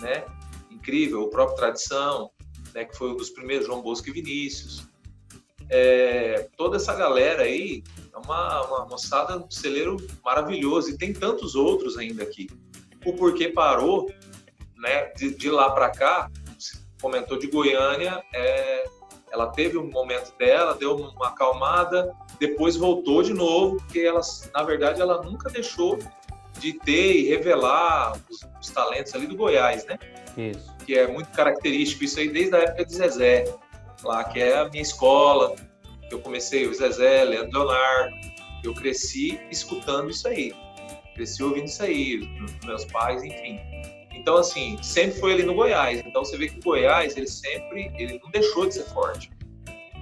né? 0.00 0.24
Incrível, 0.70 1.22
o 1.22 1.30
próprio 1.30 1.56
Tradição, 1.56 2.30
né? 2.74 2.84
Que 2.84 2.96
foi 2.96 3.10
um 3.10 3.16
dos 3.16 3.30
primeiros, 3.30 3.66
João 3.66 3.82
Bosco 3.82 4.08
e 4.08 4.12
Vinícius. 4.12 4.86
É, 5.70 6.48
toda 6.56 6.76
essa 6.76 6.94
galera 6.94 7.44
aí 7.44 7.82
é 8.12 8.18
uma, 8.18 8.66
uma 8.66 8.86
moçada, 8.86 9.38
um 9.38 9.50
celeiro 9.50 9.96
maravilhoso 10.22 10.90
e 10.90 10.98
tem 10.98 11.12
tantos 11.12 11.54
outros 11.54 11.96
ainda 11.96 12.22
aqui. 12.22 12.48
O 13.04 13.12
porquê 13.14 13.48
parou, 13.48 14.10
né? 14.76 15.06
De, 15.16 15.34
de 15.34 15.50
lá 15.50 15.70
para 15.70 15.90
cá, 15.90 16.30
comentou 17.00 17.38
de 17.38 17.46
Goiânia, 17.48 18.22
é, 18.32 18.84
ela 19.30 19.48
teve 19.48 19.76
um 19.76 19.90
momento 19.90 20.32
dela, 20.38 20.74
deu 20.74 20.96
uma 20.96 21.28
acalmada, 21.28 22.14
depois 22.38 22.76
voltou 22.76 23.22
de 23.22 23.34
novo, 23.34 23.76
porque 23.76 24.00
ela, 24.00 24.20
na 24.54 24.62
verdade, 24.62 25.00
ela 25.00 25.22
nunca 25.22 25.50
deixou 25.50 25.98
de 26.64 26.72
ter 26.80 27.16
e 27.16 27.28
revelar 27.28 28.18
os, 28.30 28.40
os 28.60 28.70
talentos 28.70 29.14
ali 29.14 29.26
do 29.26 29.36
Goiás, 29.36 29.84
né? 29.84 29.98
Isso. 30.36 30.74
Que 30.86 30.98
é 30.98 31.06
muito 31.06 31.30
característico 31.30 32.04
isso 32.04 32.18
aí 32.18 32.28
desde 32.28 32.56
a 32.56 32.60
época 32.60 32.86
de 32.86 32.94
Zezé, 32.94 33.44
lá 34.02 34.24
que 34.24 34.40
é 34.40 34.58
a 34.58 34.68
minha 34.68 34.82
escola, 34.82 35.54
que 36.08 36.14
eu 36.14 36.20
comecei 36.20 36.66
o 36.66 36.74
Zezé, 36.74 37.24
Leandro 37.24 37.58
Leonardo, 37.58 38.16
eu 38.64 38.74
cresci 38.74 39.38
escutando 39.50 40.10
isso 40.10 40.26
aí, 40.26 40.54
cresci 41.14 41.42
ouvindo 41.42 41.66
isso 41.66 41.82
aí, 41.82 42.26
meus 42.64 42.86
pais, 42.86 43.22
enfim. 43.22 43.60
Então, 44.14 44.38
assim, 44.38 44.82
sempre 44.82 45.20
foi 45.20 45.34
ali 45.34 45.42
no 45.42 45.54
Goiás. 45.54 46.00
Então, 46.06 46.24
você 46.24 46.38
vê 46.38 46.48
que 46.48 46.58
o 46.58 46.62
Goiás, 46.62 47.14
ele 47.14 47.26
sempre, 47.26 47.92
ele 47.98 48.18
não 48.22 48.30
deixou 48.30 48.66
de 48.66 48.74
ser 48.74 48.84
forte. 48.84 49.30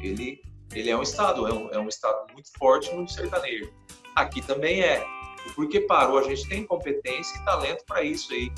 Ele, 0.01 0.40
ele 0.72 0.90
é 0.90 0.96
um 0.96 1.03
estado, 1.03 1.48
é 1.48 1.53
um, 1.53 1.70
é 1.70 1.79
um 1.79 1.88
estado 1.88 2.33
muito 2.33 2.51
forte 2.57 2.94
no 2.94 3.09
sertanejo. 3.09 3.72
Aqui 4.14 4.40
também 4.40 4.81
é. 4.81 5.05
Porque 5.55 5.81
parou, 5.81 6.18
a 6.18 6.22
gente 6.22 6.48
tem 6.48 6.64
competência 6.64 7.37
e 7.38 7.44
talento 7.44 7.85
para 7.87 8.02
isso 8.02 8.33
aí. 8.33 8.50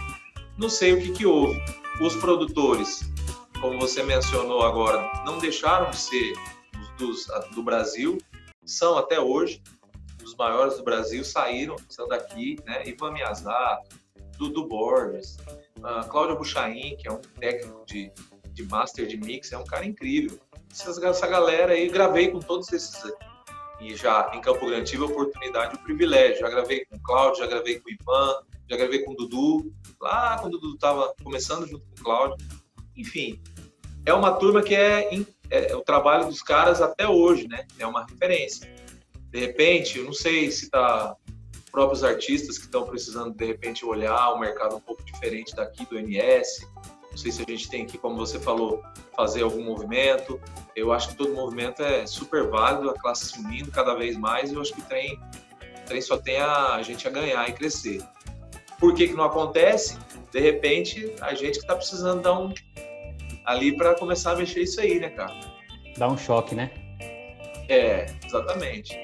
Não 0.56 0.68
sei 0.68 0.92
o 0.92 1.00
que, 1.00 1.12
que 1.12 1.26
houve. 1.26 1.60
Os 2.00 2.14
produtores, 2.16 3.10
como 3.60 3.78
você 3.78 4.02
mencionou 4.02 4.62
agora, 4.62 5.10
não 5.24 5.38
deixaram 5.38 5.90
de 5.90 5.96
ser 5.96 6.32
dos, 6.98 7.26
do 7.54 7.62
Brasil, 7.62 8.18
são 8.64 8.96
até 8.96 9.20
hoje 9.20 9.62
os 10.24 10.34
maiores 10.36 10.76
do 10.76 10.82
Brasil, 10.82 11.22
saíram, 11.24 11.76
são 11.88 12.08
daqui, 12.08 12.56
né? 12.64 12.82
Ivan 12.86 13.12
Miyazato, 13.12 13.96
Dudu 14.38 14.66
Borges, 14.66 15.36
uh, 15.78 16.08
Cláudio 16.08 16.36
Buchain, 16.36 16.96
que 16.96 17.06
é 17.06 17.12
um 17.12 17.18
técnico 17.18 17.84
de, 17.86 18.10
de 18.52 18.64
master 18.64 19.06
de 19.06 19.16
mix, 19.16 19.52
é 19.52 19.58
um 19.58 19.64
cara 19.64 19.84
incrível. 19.84 20.38
Essa, 20.70 21.06
essa 21.06 21.26
galera 21.26 21.72
aí, 21.74 21.88
gravei 21.88 22.30
com 22.30 22.40
todos 22.40 22.72
esses 22.72 23.02
e 23.80 23.94
já 23.96 24.30
em 24.34 24.40
Campo 24.40 24.66
Grande 24.66 24.90
tive 24.90 25.02
a 25.02 25.06
oportunidade, 25.06 25.76
o 25.76 25.78
privilégio. 25.80 26.40
Já 26.40 26.48
gravei 26.48 26.84
com 26.87 26.96
o 26.96 27.02
Cláudio, 27.02 27.40
já 27.40 27.46
gravei 27.46 27.80
com 27.80 27.88
o 27.88 27.92
Ivan, 27.92 28.34
já 28.68 28.76
gravei 28.76 29.04
com 29.04 29.12
o 29.12 29.16
Dudu, 29.16 29.72
lá 30.00 30.38
quando 30.38 30.54
o 30.54 30.58
Dudu 30.58 30.74
estava 30.74 31.14
começando 31.22 31.66
junto 31.66 31.84
com 31.87 32.00
o 32.00 32.04
Cláudio. 32.04 32.46
Enfim, 32.96 33.40
é 34.06 34.12
uma 34.12 34.32
turma 34.32 34.62
que 34.62 34.74
é, 34.74 35.14
é, 35.50 35.72
é, 35.72 35.76
o 35.76 35.82
trabalho 35.82 36.26
dos 36.26 36.42
caras 36.42 36.80
até 36.80 37.08
hoje, 37.08 37.48
né? 37.48 37.66
É 37.78 37.87
uma 37.87 38.04
referência. 38.06 38.72
De 39.30 39.40
repente, 39.40 39.98
eu 39.98 40.04
não 40.04 40.12
sei 40.12 40.50
se 40.50 40.70
tá 40.70 41.16
próprios 41.74 42.04
artistas 42.04 42.56
que 42.56 42.66
estão 42.66 42.87
precisando 42.87 43.34
de 43.34 43.44
repente 43.44 43.84
olhar 43.84 44.30
o 44.30 44.38
mercado 44.38 44.76
um 44.76 44.80
pouco 44.80 45.02
diferente 45.04 45.56
daqui 45.56 45.84
do 45.87 45.98
MS. 45.98 46.64
Não 47.14 47.18
sei 47.18 47.31
se 47.31 47.42
a 47.42 47.44
gente 47.48 47.70
tem 47.70 47.87
que, 47.87 47.96
como 47.96 48.16
você 48.16 48.40
falou, 48.40 48.83
fazer 49.16 49.44
algum 49.44 49.62
movimento. 49.62 50.40
Eu 50.74 50.92
acho 50.92 51.11
que 51.11 51.14
todo 51.14 51.33
movimento 51.33 51.81
é 51.81 52.05
super 52.09 52.48
válido, 52.48 52.90
a 52.90 52.94
classe 52.94 53.27
se 53.27 53.38
unindo 53.38 53.70
cada 53.70 53.94
vez 53.94 54.16
mais. 54.16 54.50
E 54.50 54.57
eu 54.57 54.61
acho 54.61 54.74
que 54.74 54.81
o 54.81 54.85
trem, 54.85 55.16
o 55.16 55.87
trem 55.87 56.00
só 56.00 56.18
tem 56.18 56.38
a, 56.38 56.74
a 56.74 56.83
gente 56.83 57.07
a 57.07 57.11
ganhar 57.12 57.48
e 57.48 57.53
crescer. 57.53 58.03
Por 58.81 58.94
que, 58.94 59.07
que 59.07 59.14
não 59.14 59.22
acontece? 59.22 59.96
De 60.33 60.40
repente, 60.40 61.14
a 61.20 61.35
gente 61.35 61.53
que 61.53 61.59
está 61.59 61.77
precisando 61.77 62.20
dar 62.20 62.37
um 62.37 62.53
ali 63.46 63.77
para 63.77 63.94
começar 63.94 64.33
a 64.33 64.37
mexer 64.37 64.62
isso 64.62 64.81
aí, 64.81 64.98
né, 64.98 65.11
cara? 65.11 65.38
Dá 65.96 66.09
um 66.09 66.18
choque, 66.18 66.57
né? 66.57 66.72
É, 67.68 68.07
exatamente. 68.27 68.98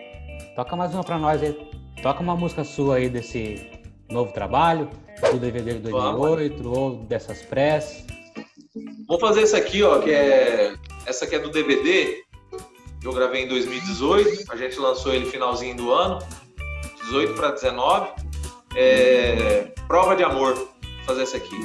Toca 0.57 0.75
mais 0.75 0.92
uma 0.92 1.05
para 1.05 1.16
nós 1.16 1.40
aí. 1.40 1.57
Toca 2.03 2.20
uma 2.20 2.35
música 2.35 2.64
sua 2.64 2.96
aí 2.96 3.09
desse 3.09 3.70
novo 4.11 4.33
trabalho, 4.33 4.90
do 5.28 5.38
DVD 5.38 5.74
de 5.74 5.80
2008 5.80 6.62
Vamos. 6.62 6.78
ou 6.78 6.96
dessas 7.04 7.42
press. 7.42 8.04
Vou 9.06 9.18
fazer 9.18 9.42
essa 9.42 9.56
aqui, 9.56 9.83
ó, 9.83 9.98
que 9.98 10.11
é 10.11 10.74
essa 11.06 11.24
aqui 11.24 11.35
é 11.35 11.38
do 11.38 11.50
DVD. 11.50 12.22
Eu 13.02 13.12
gravei 13.12 13.44
em 13.44 13.48
2018, 13.48 14.52
a 14.52 14.56
gente 14.56 14.78
lançou 14.78 15.14
ele 15.14 15.26
finalzinho 15.26 15.76
do 15.76 15.92
ano, 15.92 16.18
18 17.04 17.35
para 17.35 17.50
19. 17.50 18.12
É, 18.76 19.72
Prova 19.88 20.14
de 20.14 20.22
Amor, 20.22 20.54
vou 20.54 20.68
fazer 21.04 21.22
essa 21.22 21.37
aqui. 21.37 21.56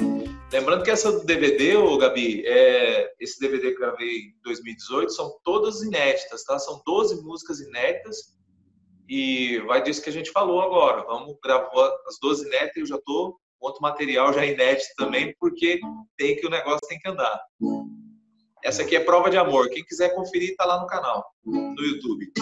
Lembrando 0.52 0.82
que 0.82 0.90
essa 0.90 1.12
do 1.12 1.24
DVD, 1.24 1.76
ô 1.76 1.96
Gabi, 1.98 2.42
é, 2.46 3.12
esse 3.20 3.38
DVD 3.38 3.70
que 3.70 3.76
eu 3.76 3.80
gravei 3.80 4.16
em 4.16 4.34
2018 4.42 5.12
são 5.12 5.38
todas 5.44 5.82
inéditas, 5.82 6.42
tá? 6.44 6.58
São 6.58 6.82
12 6.84 7.22
músicas 7.22 7.60
inéditas 7.60 8.36
e 9.08 9.58
vai 9.66 9.82
disso 9.82 10.02
que 10.02 10.10
a 10.10 10.12
gente 10.12 10.32
falou 10.32 10.60
agora. 10.62 11.04
Vamos 11.04 11.36
gravar 11.42 11.92
as 12.06 12.18
12 12.20 12.46
inéditas, 12.46 12.76
eu 12.76 12.86
já 12.86 12.96
estou 12.96 13.36
outro 13.66 13.82
material 13.82 14.32
já 14.32 14.44
inédito 14.44 14.88
também, 14.96 15.34
porque 15.38 15.80
tem 16.16 16.36
que 16.36 16.46
o 16.46 16.50
negócio 16.50 16.86
tem 16.88 16.98
que 16.98 17.08
andar. 17.08 17.40
Essa 18.64 18.82
aqui 18.82 18.96
é 18.96 19.00
prova 19.00 19.30
de 19.30 19.36
amor. 19.36 19.68
Quem 19.68 19.84
quiser 19.84 20.14
conferir, 20.14 20.50
está 20.50 20.64
lá 20.64 20.80
no 20.80 20.86
canal, 20.86 21.24
no 21.44 21.82
YouTube. 21.84 22.32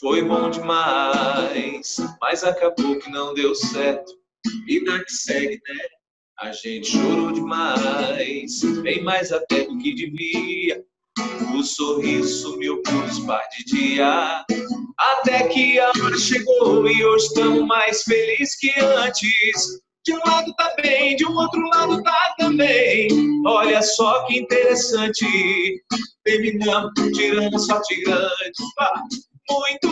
Foi 0.00 0.22
bom 0.22 0.48
demais, 0.48 1.96
mas 2.20 2.44
acabou 2.44 2.98
que 2.98 3.10
não 3.10 3.34
deu 3.34 3.54
certo. 3.54 4.12
Vida 4.64 5.04
que 5.04 5.12
segue, 5.12 5.60
né? 5.68 5.88
A 6.38 6.52
gente 6.52 6.92
chorou 6.92 7.32
demais, 7.32 8.62
bem 8.82 9.02
mais 9.02 9.32
até 9.32 9.64
do 9.64 9.76
que 9.78 9.92
devia. 9.92 10.84
O 11.56 11.62
sorriso 11.64 12.42
sumiu 12.42 12.80
por 12.82 12.94
uns 12.94 13.18
par 13.20 13.44
de 13.48 13.64
dias. 13.64 14.44
Até 14.98 15.46
que 15.46 15.78
a 15.78 15.88
hora 15.88 16.18
chegou 16.18 16.88
e 16.88 17.04
hoje 17.04 17.26
estamos 17.26 17.64
mais 17.66 18.02
felizes 18.02 18.56
que 18.58 18.72
antes. 18.80 19.80
De 20.04 20.14
um 20.14 20.20
lado 20.26 20.52
tá 20.54 20.74
bem, 20.82 21.14
de 21.16 21.26
um 21.26 21.36
outro 21.36 21.60
lado 21.68 22.02
tá 22.02 22.34
também. 22.38 23.08
Olha 23.46 23.80
só 23.82 24.24
que 24.26 24.38
interessante. 24.38 25.24
Terminamos, 26.24 26.90
tirando 27.14 27.58
sorte 27.60 28.00
grande. 28.02 28.52
Ah, 28.80 29.02
muito 29.50 29.88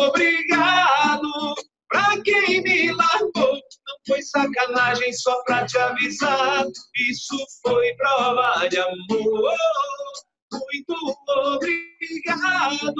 obrigado 0.00 1.54
pra 1.88 2.20
quem 2.22 2.62
me 2.62 2.92
largou. 2.92 3.52
Não 3.52 3.96
foi 4.06 4.22
sacanagem 4.22 5.12
só 5.12 5.40
pra 5.44 5.66
te 5.66 5.78
avisar. 5.78 6.66
Isso 7.08 7.36
foi 7.62 7.94
prova 7.94 8.66
de 8.68 8.78
amor. 8.78 9.54
Muito 10.50 11.16
obrigado 11.28 12.94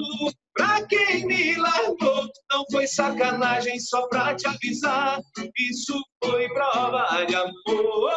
pra 0.58 0.84
quem 0.86 1.24
me 1.24 1.54
largou. 1.56 2.28
Não 2.50 2.64
foi 2.70 2.86
sacanagem 2.88 3.78
só 3.78 4.08
pra 4.08 4.34
te 4.34 4.46
avisar. 4.46 5.22
Isso 5.56 5.94
foi 6.22 6.48
prova 6.48 7.24
de 7.24 7.34
amor. 7.36 8.12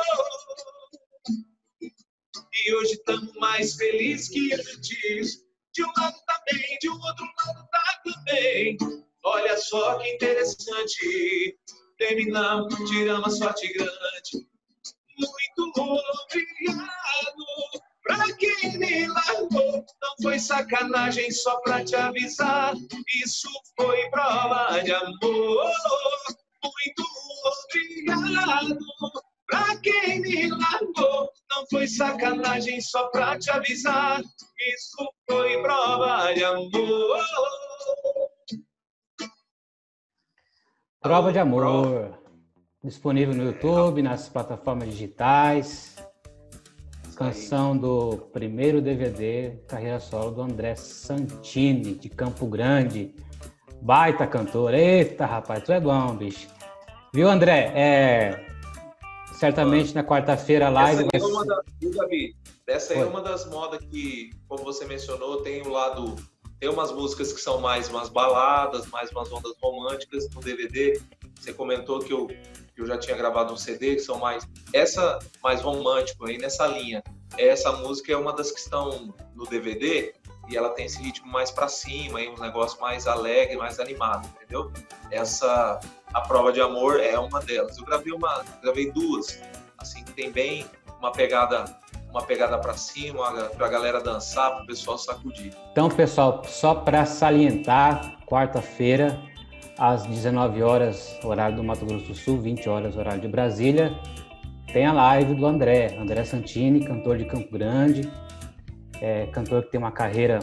E 2.53 2.75
hoje 2.75 2.93
estamos 2.93 3.33
mais 3.35 3.75
felizes 3.75 4.27
que 4.27 4.53
antes. 4.53 5.51
De 5.73 5.85
um 5.85 5.91
lado 5.97 6.17
tá 6.27 6.43
bem, 6.51 6.77
de 6.81 6.89
um 6.89 6.93
outro 6.93 7.25
lado 7.25 7.67
tá 7.71 8.01
também. 8.03 8.77
Olha 9.23 9.57
só 9.57 9.99
que 9.99 10.09
interessante. 10.09 11.57
Terminamos, 11.97 12.75
tiramos 12.89 13.35
a 13.35 13.45
sorte 13.45 13.71
grande. 13.71 14.47
Muito 15.17 15.71
obrigado 15.79 16.81
pra 18.03 18.33
quem 18.35 18.77
me 18.79 19.07
largou. 19.07 19.70
Foi 20.21 20.37
sacanagem 20.37 21.31
só 21.31 21.59
pra 21.61 21.83
te 21.83 21.95
avisar. 21.95 22.73
Isso 23.23 23.49
foi 23.75 24.09
prova 24.09 24.79
de 24.83 24.93
amor. 24.93 25.71
Muito 26.63 27.03
obrigado 27.45 28.77
pra 29.47 29.77
quem 29.77 30.21
me 30.21 30.49
largou. 30.49 31.31
Não 31.49 31.65
foi 31.69 31.87
sacanagem 31.87 32.79
só 32.81 33.07
pra 33.09 33.39
te 33.39 33.49
avisar. 33.49 34.21
Isso 34.21 35.13
foi 35.29 35.61
prova 35.61 36.33
de 36.33 36.43
amor. 36.43 37.25
Prova 41.01 41.31
de 41.31 41.39
amor. 41.39 42.19
Disponível 42.83 43.33
no 43.33 43.43
YouTube, 43.43 44.01
nas 44.01 44.29
plataformas 44.29 44.89
digitais. 44.89 45.95
Canção 47.21 47.77
do 47.77 48.17
primeiro 48.33 48.81
DVD, 48.81 49.51
carreira 49.67 49.99
solo 49.99 50.31
do 50.31 50.41
André 50.41 50.75
Santini, 50.75 51.93
de 51.93 52.09
Campo 52.09 52.47
Grande. 52.47 53.13
Baita 53.79 54.25
cantor. 54.25 54.73
Eita, 54.73 55.27
rapaz, 55.27 55.63
tu 55.63 55.71
é 55.71 55.79
bom, 55.79 56.15
bicho. 56.15 56.47
Viu, 57.13 57.29
André? 57.29 57.71
É, 57.75 58.43
certamente 59.33 59.93
na 59.93 60.03
quarta-feira 60.03 60.65
a 60.65 60.69
live. 60.69 61.07
Essa, 61.13 61.27
vai... 61.27 61.37
é 61.37 61.43
uma 61.43 61.63
essa 62.65 62.93
é 62.95 63.05
uma 63.05 63.21
das 63.21 63.45
modas 63.45 63.85
que, 63.85 64.31
como 64.47 64.63
você 64.63 64.83
mencionou, 64.85 65.43
tem 65.43 65.61
o 65.61 65.69
lado. 65.69 66.15
Tem 66.59 66.69
umas 66.69 66.91
músicas 66.91 67.31
que 67.31 67.39
são 67.39 67.61
mais 67.61 67.87
umas 67.87 68.09
baladas, 68.09 68.87
mais 68.87 69.11
umas 69.11 69.31
ondas 69.31 69.53
românticas 69.61 70.27
no 70.33 70.41
DVD. 70.41 70.99
Você 71.41 71.51
comentou 71.53 71.99
que 71.99 72.13
eu, 72.13 72.29
eu 72.77 72.85
já 72.85 72.99
tinha 72.99 73.17
gravado 73.17 73.51
um 73.51 73.57
CD 73.57 73.95
que 73.95 74.01
são 74.01 74.19
mais. 74.19 74.47
Essa 74.71 75.17
mais 75.41 75.59
romântico 75.61 76.27
aí 76.27 76.37
nessa 76.37 76.67
linha. 76.67 77.03
Essa 77.35 77.71
música 77.71 78.13
é 78.13 78.15
uma 78.15 78.31
das 78.31 78.51
que 78.51 78.59
estão 78.59 79.15
no 79.33 79.45
DVD 79.47 80.13
e 80.47 80.55
ela 80.55 80.69
tem 80.69 80.85
esse 80.85 81.01
ritmo 81.01 81.31
mais 81.31 81.49
para 81.49 81.67
cima, 81.67 82.19
aí, 82.19 82.29
um 82.29 82.37
negócio 82.39 82.79
mais 82.79 83.07
alegre, 83.07 83.57
mais 83.57 83.79
animado, 83.79 84.29
entendeu? 84.35 84.71
Essa 85.09 85.79
a 86.13 86.21
prova 86.21 86.51
de 86.51 86.61
amor 86.61 86.99
é 86.99 87.17
uma 87.17 87.39
delas. 87.39 87.77
Eu 87.77 87.85
gravei 87.85 88.13
uma, 88.13 88.43
gravei 88.61 88.91
duas, 88.91 89.41
assim 89.79 90.03
que 90.03 90.11
tem 90.11 90.29
bem 90.29 90.65
uma 90.99 91.11
pegada, 91.11 91.65
uma 92.09 92.21
pegada 92.21 92.59
para 92.59 92.73
cima, 92.73 93.31
para 93.57 93.65
a 93.65 93.69
galera 93.69 93.99
dançar, 93.99 94.51
para 94.51 94.63
o 94.63 94.67
pessoal 94.67 94.97
sacudir. 94.97 95.55
Então, 95.71 95.89
pessoal, 95.89 96.43
só 96.45 96.75
para 96.75 97.05
salientar, 97.05 98.19
quarta-feira 98.27 99.30
às 99.81 100.05
19 100.05 100.61
horas, 100.61 101.17
horário 101.23 101.55
do 101.55 101.63
Mato 101.63 101.83
Grosso 101.87 102.05
do 102.05 102.13
Sul, 102.13 102.39
20 102.39 102.69
horas, 102.69 102.95
horário 102.95 103.19
de 103.19 103.27
Brasília, 103.27 103.91
tem 104.71 104.85
a 104.85 104.93
live 104.93 105.33
do 105.33 105.43
André, 105.43 105.97
André 105.97 106.23
Santini, 106.23 106.85
cantor 106.85 107.17
de 107.17 107.25
Campo 107.25 107.51
Grande, 107.51 108.07
é, 109.01 109.25
cantor 109.25 109.63
que 109.63 109.71
tem 109.71 109.79
uma 109.79 109.91
carreira 109.91 110.37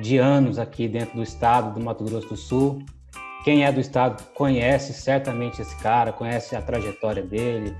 de 0.00 0.18
anos 0.18 0.56
aqui 0.56 0.86
dentro 0.86 1.16
do 1.16 1.22
estado 1.24 1.74
do 1.74 1.84
Mato 1.84 2.04
Grosso 2.04 2.28
do 2.28 2.36
Sul. 2.36 2.78
Quem 3.42 3.64
é 3.64 3.72
do 3.72 3.80
estado 3.80 4.22
conhece 4.34 4.92
certamente 4.92 5.60
esse 5.60 5.76
cara, 5.82 6.12
conhece 6.12 6.54
a 6.54 6.62
trajetória 6.62 7.24
dele, 7.24 7.76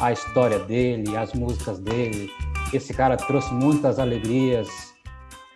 a 0.00 0.10
história 0.10 0.58
dele, 0.58 1.16
as 1.16 1.34
músicas 1.34 1.78
dele. 1.78 2.28
Esse 2.72 2.92
cara 2.92 3.16
trouxe 3.16 3.54
muitas 3.54 4.00
alegrias 4.00 4.66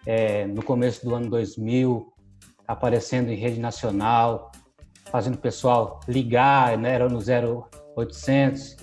é, 0.07 0.47
no 0.47 0.63
começo 0.63 1.05
do 1.05 1.13
ano 1.13 1.29
2000, 1.29 2.07
aparecendo 2.69 3.31
em 3.31 3.35
rede 3.35 3.59
nacional, 3.59 4.53
fazendo 5.07 5.35
o 5.35 5.39
pessoal 5.39 6.01
ligar, 6.09 6.77
né, 6.77 6.95
era 6.95 7.09
no 7.09 7.19
0800, 7.19 8.77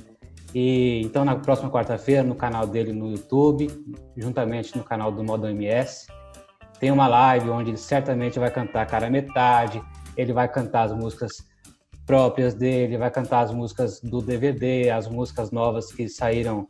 e 0.53 1.01
então 1.03 1.23
na 1.23 1.36
próxima 1.36 1.69
quarta-feira 1.69 2.23
no 2.23 2.36
canal 2.36 2.65
dele 2.65 2.93
no 2.93 3.12
YouTube, 3.12 3.67
juntamente 4.15 4.77
no 4.77 4.84
canal 4.84 5.12
do 5.12 5.23
Modo 5.23 5.47
MS, 5.47 6.08
tem 6.80 6.91
uma 6.91 7.08
live 7.08 7.49
onde 7.49 7.71
ele 7.71 7.77
certamente 7.77 8.39
vai 8.39 8.51
cantar 8.51 8.86
cara 8.86 9.10
metade, 9.10 9.82
ele 10.15 10.34
vai 10.34 10.47
cantar 10.47 10.84
as 10.84 10.93
músicas 10.93 11.32
próprias 12.06 12.53
dele, 12.53 12.97
vai 12.97 13.12
cantar 13.12 13.41
as 13.41 13.51
músicas 13.51 13.99
do 13.99 14.21
DVD, 14.21 14.89
as 14.89 15.08
músicas 15.08 15.51
novas 15.51 15.91
que 15.91 16.08
saíram 16.08 16.67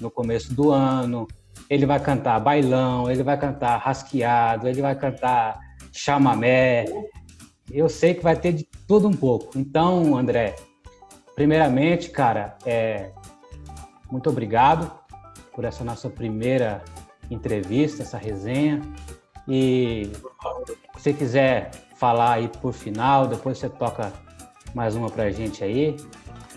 no 0.00 0.10
começo 0.10 0.54
do 0.54 0.70
ano. 0.70 1.26
Ele 1.68 1.84
vai 1.86 1.98
cantar 1.98 2.38
bailão, 2.40 3.10
ele 3.10 3.22
vai 3.22 3.38
cantar 3.38 3.78
rasqueado, 3.78 4.68
ele 4.68 4.80
vai 4.80 4.94
cantar 4.94 5.58
chamamé. 5.92 6.84
Eu 7.70 7.88
sei 7.88 8.14
que 8.14 8.22
vai 8.22 8.36
ter 8.36 8.52
de 8.52 8.64
tudo 8.86 9.08
um 9.08 9.12
pouco. 9.12 9.58
Então, 9.58 10.16
André, 10.16 10.54
Primeiramente, 11.34 12.10
cara, 12.10 12.56
é, 12.64 13.10
muito 14.10 14.30
obrigado 14.30 14.90
por 15.52 15.64
essa 15.64 15.82
nossa 15.82 16.08
primeira 16.08 16.82
entrevista, 17.28 18.02
essa 18.02 18.16
resenha. 18.16 18.80
E 19.48 20.12
se 20.96 21.12
quiser 21.12 21.72
falar 21.96 22.34
aí 22.34 22.48
por 22.48 22.72
final, 22.72 23.26
depois 23.26 23.58
você 23.58 23.68
toca 23.68 24.12
mais 24.74 24.94
uma 24.94 25.10
para 25.10 25.24
a 25.24 25.30
gente 25.30 25.64
aí. 25.64 25.96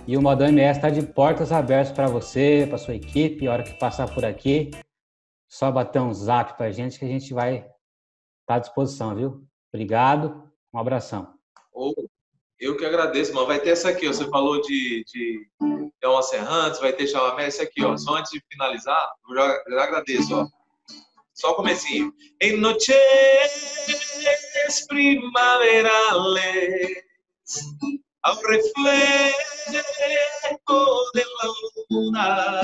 E 0.06 0.16
o 0.16 0.22
Modão 0.22 0.48
MS 0.48 0.78
está 0.78 0.90
de 0.92 1.02
portas 1.02 1.52
abertas 1.52 1.92
para 1.92 2.08
você, 2.08 2.66
para 2.70 2.78
sua 2.78 2.96
equipe. 2.96 3.48
A 3.48 3.54
hora 3.54 3.64
que 3.64 3.74
passar 3.80 4.14
por 4.14 4.24
aqui, 4.24 4.70
só 5.50 5.72
bater 5.72 6.02
um 6.02 6.14
zap 6.14 6.56
para 6.56 6.68
a 6.68 6.72
gente 6.72 7.00
que 7.00 7.06
a 7.06 7.10
gente 7.10 7.34
vai 7.34 7.56
estar 7.56 7.70
tá 8.46 8.56
à 8.56 8.60
disposição, 8.60 9.16
viu? 9.16 9.44
Obrigado, 9.74 10.47
um 10.78 10.80
abração. 10.80 11.34
Eu 12.60 12.78
que 12.78 12.86
agradeço, 12.86 13.34
mano. 13.34 13.48
Vai 13.48 13.60
ter 13.60 13.72
essa 13.72 13.90
aqui, 13.90 14.08
ó. 14.08 14.14
Você 14.14 14.30
falou 14.30 14.62
de, 14.62 15.04
de 15.06 15.50
Serrantes, 16.24 16.80
vai 16.80 16.94
ter 16.94 17.08
Chamamé, 17.08 17.48
essa 17.48 17.64
aqui, 17.64 17.84
ó. 17.84 17.98
Só 17.98 18.16
antes 18.16 18.32
de 18.32 18.42
finalizar, 18.50 19.12
eu 19.28 19.36
já, 19.36 19.64
já 19.70 19.84
agradeço, 19.84 20.36
ó. 20.36 20.48
Só 21.34 21.52
o 21.52 21.56
comecinho. 21.56 22.14
Em 22.42 22.58
noches 22.58 22.96
primaverales, 24.88 25.84
ao 28.24 28.36
reflejo 28.36 29.38
de 31.14 31.24
la 31.42 31.48
luna, 31.90 32.62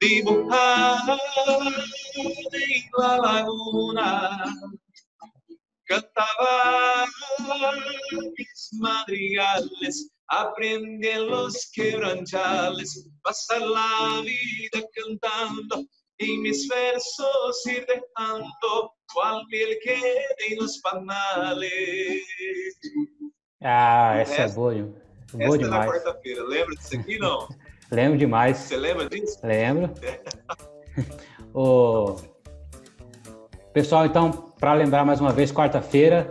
dibujada 0.00 1.18
en 1.42 2.90
la 2.98 3.16
laguna, 3.18 4.44
cantaba 5.90 7.06
mis 8.38 8.70
madrigales, 8.78 10.10
aprendí 10.28 11.08
en 11.08 11.28
los 11.28 11.70
quebranchales, 11.74 13.08
pasar 13.22 13.62
la 13.62 14.22
vida 14.22 14.86
cantando 14.94 15.84
y 16.18 16.38
mis 16.38 16.68
versos 16.68 17.66
ir 17.66 17.86
dejando 17.86 18.94
cual 19.12 19.42
miel 19.50 19.76
que 19.82 19.96
en 20.48 20.58
los 20.58 20.78
panales. 20.78 22.22
Ah, 23.60 24.16
essa, 24.18 24.34
essa 24.34 24.52
é 24.52 24.54
boa, 24.54 24.74
boa 24.74 25.44
essa 25.44 25.58
demais. 25.58 25.64
é 25.64 25.68
na 25.68 25.86
quarta-feira, 25.86 26.44
lembra 26.44 26.76
disso 26.76 26.96
aqui, 26.96 27.18
não? 27.18 27.48
Lembro 27.90 28.16
demais. 28.16 28.56
Você 28.56 28.76
lembra 28.76 29.08
disso? 29.08 29.40
Lembro. 29.42 29.92
o... 31.52 32.29
Pessoal, 33.72 34.04
então, 34.04 34.52
para 34.58 34.74
lembrar 34.74 35.04
mais 35.04 35.20
uma 35.20 35.32
vez, 35.32 35.52
quarta-feira, 35.52 36.28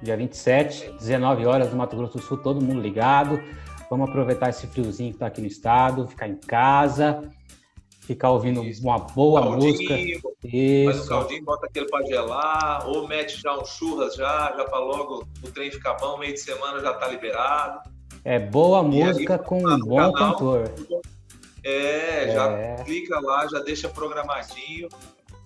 dia 0.00 0.16
27, 0.16 0.92
19 0.92 1.44
horas 1.44 1.72
no 1.72 1.76
Mato 1.76 1.96
Grosso 1.96 2.18
do 2.18 2.22
Sul, 2.22 2.36
todo 2.38 2.60
mundo 2.60 2.80
ligado. 2.80 3.42
Vamos 3.90 4.08
aproveitar 4.08 4.50
esse 4.50 4.64
friozinho 4.68 5.10
que 5.10 5.16
está 5.16 5.26
aqui 5.26 5.40
no 5.40 5.48
estado, 5.48 6.06
ficar 6.06 6.28
em 6.28 6.36
casa, 6.36 7.32
ficar 8.02 8.30
ouvindo 8.30 8.62
Isso. 8.62 8.84
uma 8.84 8.96
boa 8.96 9.42
caldinho, 9.42 9.72
música. 9.72 9.98
Isso. 10.44 10.92
Faz 10.92 11.04
um 11.04 11.08
caldinho, 11.08 11.44
bota 11.44 11.66
aquele 11.66 11.86
para 11.86 12.06
gelar, 12.06 12.88
ou 12.88 13.08
mete 13.08 13.42
já 13.42 13.58
um 13.58 13.64
churras 13.64 14.14
já, 14.14 14.54
já 14.56 14.64
para 14.64 14.78
logo 14.78 15.26
o 15.42 15.50
trem 15.50 15.72
ficar 15.72 15.94
bom, 15.94 16.16
meio 16.16 16.34
de 16.34 16.40
semana 16.40 16.78
já 16.78 16.94
tá 16.94 17.08
liberado. 17.08 17.80
É 18.24 18.38
boa 18.38 18.84
música 18.84 19.34
aí, 19.34 19.38
com 19.40 19.66
um 19.66 19.80
bom 19.80 19.96
canal, 19.96 20.12
cantor. 20.12 20.72
É, 21.64 22.32
já 22.32 22.52
é. 22.52 22.76
clica 22.84 23.18
lá, 23.18 23.48
já 23.48 23.58
deixa 23.58 23.88
programadinho 23.88 24.88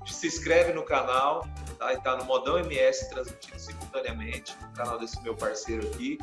se 0.06 0.26
inscreve 0.26 0.72
no 0.72 0.82
canal, 0.82 1.46
tá? 1.78 1.92
Está 1.92 2.16
no 2.16 2.24
Modão 2.24 2.58
MS 2.58 3.08
transmitindo 3.10 3.58
simultaneamente, 3.58 4.56
no 4.62 4.72
canal 4.72 4.98
desse 4.98 5.20
meu 5.22 5.34
parceiro 5.34 5.86
aqui, 5.88 6.18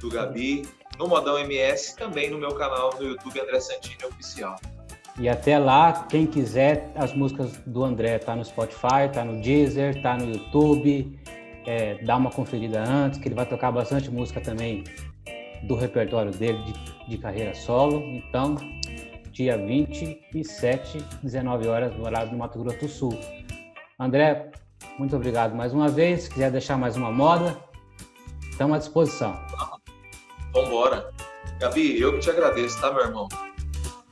do 0.00 0.08
Gabi. 0.08 0.68
no 0.98 1.08
Modão 1.08 1.38
MS, 1.38 1.96
também 1.96 2.30
no 2.30 2.38
meu 2.38 2.54
canal 2.54 2.94
no 2.98 3.04
YouTube 3.04 3.40
André 3.40 3.60
Santini 3.60 4.04
Oficial. 4.04 4.56
E 5.18 5.28
até 5.28 5.58
lá, 5.58 6.06
quem 6.08 6.26
quiser, 6.26 6.90
as 6.96 7.14
músicas 7.14 7.52
do 7.66 7.84
André 7.84 8.18
tá 8.18 8.34
no 8.34 8.44
Spotify, 8.44 9.08
tá 9.12 9.24
no 9.24 9.40
Deezer, 9.40 10.02
tá 10.02 10.16
no 10.16 10.32
YouTube. 10.32 11.18
É, 11.66 12.02
dá 12.04 12.16
uma 12.16 12.30
conferida 12.30 12.82
antes, 12.82 13.18
que 13.18 13.28
ele 13.28 13.34
vai 13.34 13.46
tocar 13.46 13.70
bastante 13.70 14.10
música 14.10 14.40
também 14.40 14.84
do 15.62 15.74
repertório 15.74 16.30
dele 16.32 16.58
de, 16.64 17.08
de 17.10 17.18
carreira 17.18 17.54
solo. 17.54 18.02
Então, 18.02 18.56
dia 19.34 19.58
27, 19.58 20.98
19 21.24 21.66
horas, 21.66 21.92
no 21.96 22.04
horário 22.04 22.30
do 22.30 22.36
Mato 22.36 22.56
Grosso 22.60 22.78
do 22.78 22.88
Sul. 22.88 23.18
André, 23.98 24.52
muito 24.96 25.16
obrigado 25.16 25.56
mais 25.56 25.74
uma 25.74 25.88
vez. 25.88 26.22
Se 26.22 26.30
quiser 26.30 26.52
deixar 26.52 26.78
mais 26.78 26.96
uma 26.96 27.10
moda, 27.10 27.60
estamos 28.48 28.76
à 28.76 28.78
disposição. 28.78 29.36
Vamos 30.52 30.68
embora. 30.68 31.12
Gabi, 31.58 32.00
eu 32.00 32.12
que 32.12 32.20
te 32.20 32.30
agradeço, 32.30 32.80
tá, 32.80 32.92
meu 32.92 33.02
irmão? 33.02 33.26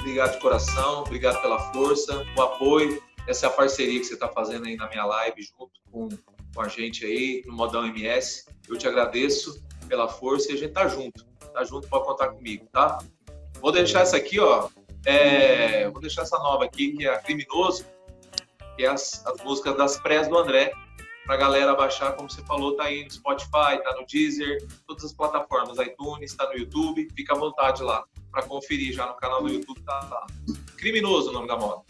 Obrigado 0.00 0.32
de 0.32 0.40
coração, 0.40 1.02
obrigado 1.02 1.40
pela 1.40 1.72
força, 1.72 2.26
o 2.36 2.42
apoio. 2.42 3.00
Essa 3.28 3.46
é 3.46 3.48
a 3.48 3.52
parceria 3.52 4.00
que 4.00 4.06
você 4.06 4.14
está 4.14 4.28
fazendo 4.28 4.66
aí 4.66 4.74
na 4.74 4.88
minha 4.88 5.04
live, 5.04 5.40
junto 5.40 5.70
com, 5.92 6.08
com 6.52 6.60
a 6.60 6.66
gente 6.66 7.06
aí, 7.06 7.44
no 7.46 7.52
Modão 7.52 7.86
MS. 7.86 8.46
Eu 8.68 8.76
te 8.76 8.88
agradeço 8.88 9.64
pela 9.86 10.08
força 10.08 10.50
e 10.50 10.54
a 10.56 10.58
gente 10.58 10.72
tá 10.72 10.88
junto. 10.88 11.24
Tá 11.54 11.62
junto, 11.62 11.86
pode 11.86 12.06
contar 12.06 12.30
comigo, 12.30 12.66
tá? 12.72 12.98
Vou 13.60 13.70
deixar 13.70 14.00
essa 14.00 14.16
aqui, 14.16 14.40
ó. 14.40 14.68
É, 15.04 15.88
vou 15.90 16.00
deixar 16.00 16.22
essa 16.22 16.38
nova 16.38 16.64
aqui, 16.64 16.92
que 16.92 17.06
é 17.06 17.14
a 17.14 17.18
Criminoso, 17.18 17.84
que 18.76 18.84
é 18.84 18.88
as, 18.88 19.24
as 19.26 19.42
músicas 19.42 19.76
das 19.76 19.98
prés 19.98 20.28
do 20.28 20.38
André, 20.38 20.72
para 21.24 21.34
a 21.34 21.38
galera 21.38 21.74
baixar, 21.74 22.12
como 22.12 22.28
você 22.28 22.42
falou, 22.42 22.76
tá 22.76 22.84
aí 22.84 23.04
no 23.04 23.10
Spotify, 23.10 23.80
tá 23.82 23.94
no 23.98 24.06
Deezer, 24.06 24.66
todas 24.86 25.04
as 25.04 25.12
plataformas, 25.12 25.78
iTunes, 25.78 26.34
tá 26.34 26.48
no 26.48 26.58
YouTube, 26.58 27.08
fica 27.14 27.34
à 27.34 27.38
vontade 27.38 27.82
lá 27.82 28.04
para 28.30 28.42
conferir 28.42 28.92
já 28.92 29.06
no 29.06 29.14
canal 29.14 29.42
do 29.42 29.48
YouTube, 29.48 29.80
tá 29.82 30.08
lá. 30.10 30.26
Criminoso 30.76 31.30
o 31.30 31.32
nome 31.32 31.46
da 31.46 31.56
moda. 31.56 31.82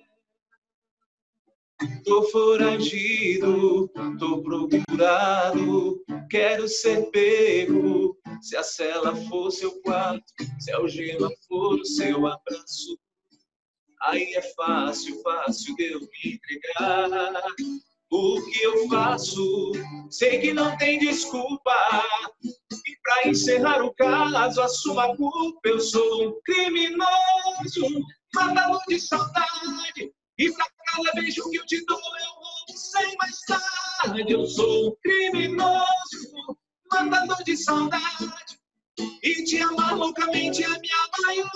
Tô 2.05 2.23
foragido, 2.29 3.89
tô 4.19 4.43
procurado, 4.43 6.03
quero 6.29 6.67
ser 6.67 7.09
pego. 7.09 8.15
Se 8.41 8.55
a 8.55 8.63
cela 8.63 9.15
for 9.27 9.51
seu 9.51 9.81
quarto, 9.81 10.23
se 10.59 10.71
a 10.71 10.77
algema 10.77 11.29
for 11.47 11.79
o 11.79 11.85
seu 11.85 12.27
abraço, 12.27 12.99
aí 14.03 14.33
é 14.35 14.41
fácil, 14.55 15.21
fácil 15.23 15.75
de 15.75 15.91
eu 15.91 15.99
me 16.01 16.33
entregar. 16.33 17.09
O 18.11 18.41
que 18.45 18.61
eu 18.61 18.89
faço, 18.89 19.71
sei 20.09 20.39
que 20.39 20.53
não 20.53 20.77
tem 20.77 20.99
desculpa. 20.99 21.73
E 22.43 22.97
para 23.01 23.29
encerrar 23.29 23.83
o 23.83 23.93
caso, 23.93 24.61
assuma 24.61 25.05
a 25.05 25.15
culpa. 25.15 25.61
Eu 25.63 25.79
sou 25.79 26.27
um 26.27 26.41
criminoso, 26.43 28.03
matador 28.35 28.81
de 28.87 28.99
saudade 28.99 30.11
e 30.41 30.51
pra 30.53 30.65
cada 30.87 31.11
beijo 31.13 31.47
que 31.51 31.57
eu 31.57 31.65
te 31.67 31.85
dou, 31.85 31.99
eu 31.99 32.35
vou 32.67 32.75
sem 32.75 33.15
mais 33.17 33.39
tarde. 33.41 34.33
Eu 34.33 34.43
sou 34.47 34.87
um 34.87 34.95
criminoso, 35.03 36.57
matador 36.91 37.43
de 37.43 37.55
saudade. 37.55 38.59
E 39.21 39.43
te 39.43 39.61
amar 39.61 39.95
loucamente 39.95 40.63
é 40.63 40.67
minha 40.67 41.09
maior 41.21 41.51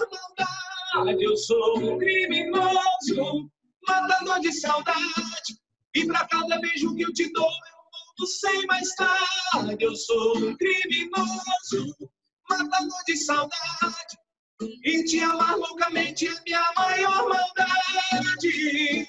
maldade. 0.96 1.24
Eu 1.24 1.36
sou 1.36 1.80
um 1.80 1.98
criminoso, 1.98 3.50
matador 3.88 4.40
de 4.40 4.54
saudade. 4.54 5.60
E 5.96 6.06
pra 6.06 6.28
cada 6.28 6.60
beijo 6.60 6.96
que 6.96 7.06
eu 7.06 7.14
te 7.14 7.34
dou, 7.34 7.44
eu 7.44 8.16
vou 8.20 8.28
sem 8.28 8.68
mais 8.68 8.94
tarde. 8.94 9.78
Eu 9.80 9.96
sou 9.96 10.38
um 10.38 10.56
criminoso, 10.58 12.12
matador 12.48 13.04
de 13.08 13.18
saudade. 13.18 14.25
E 14.62 15.04
te 15.04 15.20
amar 15.20 15.58
loucamente 15.58 16.28
é 16.28 16.32
minha 16.46 16.64
maior 16.78 17.28
maldade. 17.28 19.06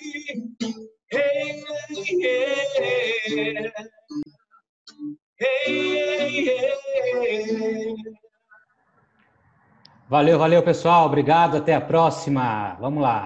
Valeu, 10.09 10.39
valeu, 10.39 10.63
pessoal. 10.63 11.07
Obrigado. 11.07 11.57
Até 11.59 11.75
a 11.75 11.81
próxima. 11.81 12.77
Vamos 12.81 13.03
lá. 13.03 13.25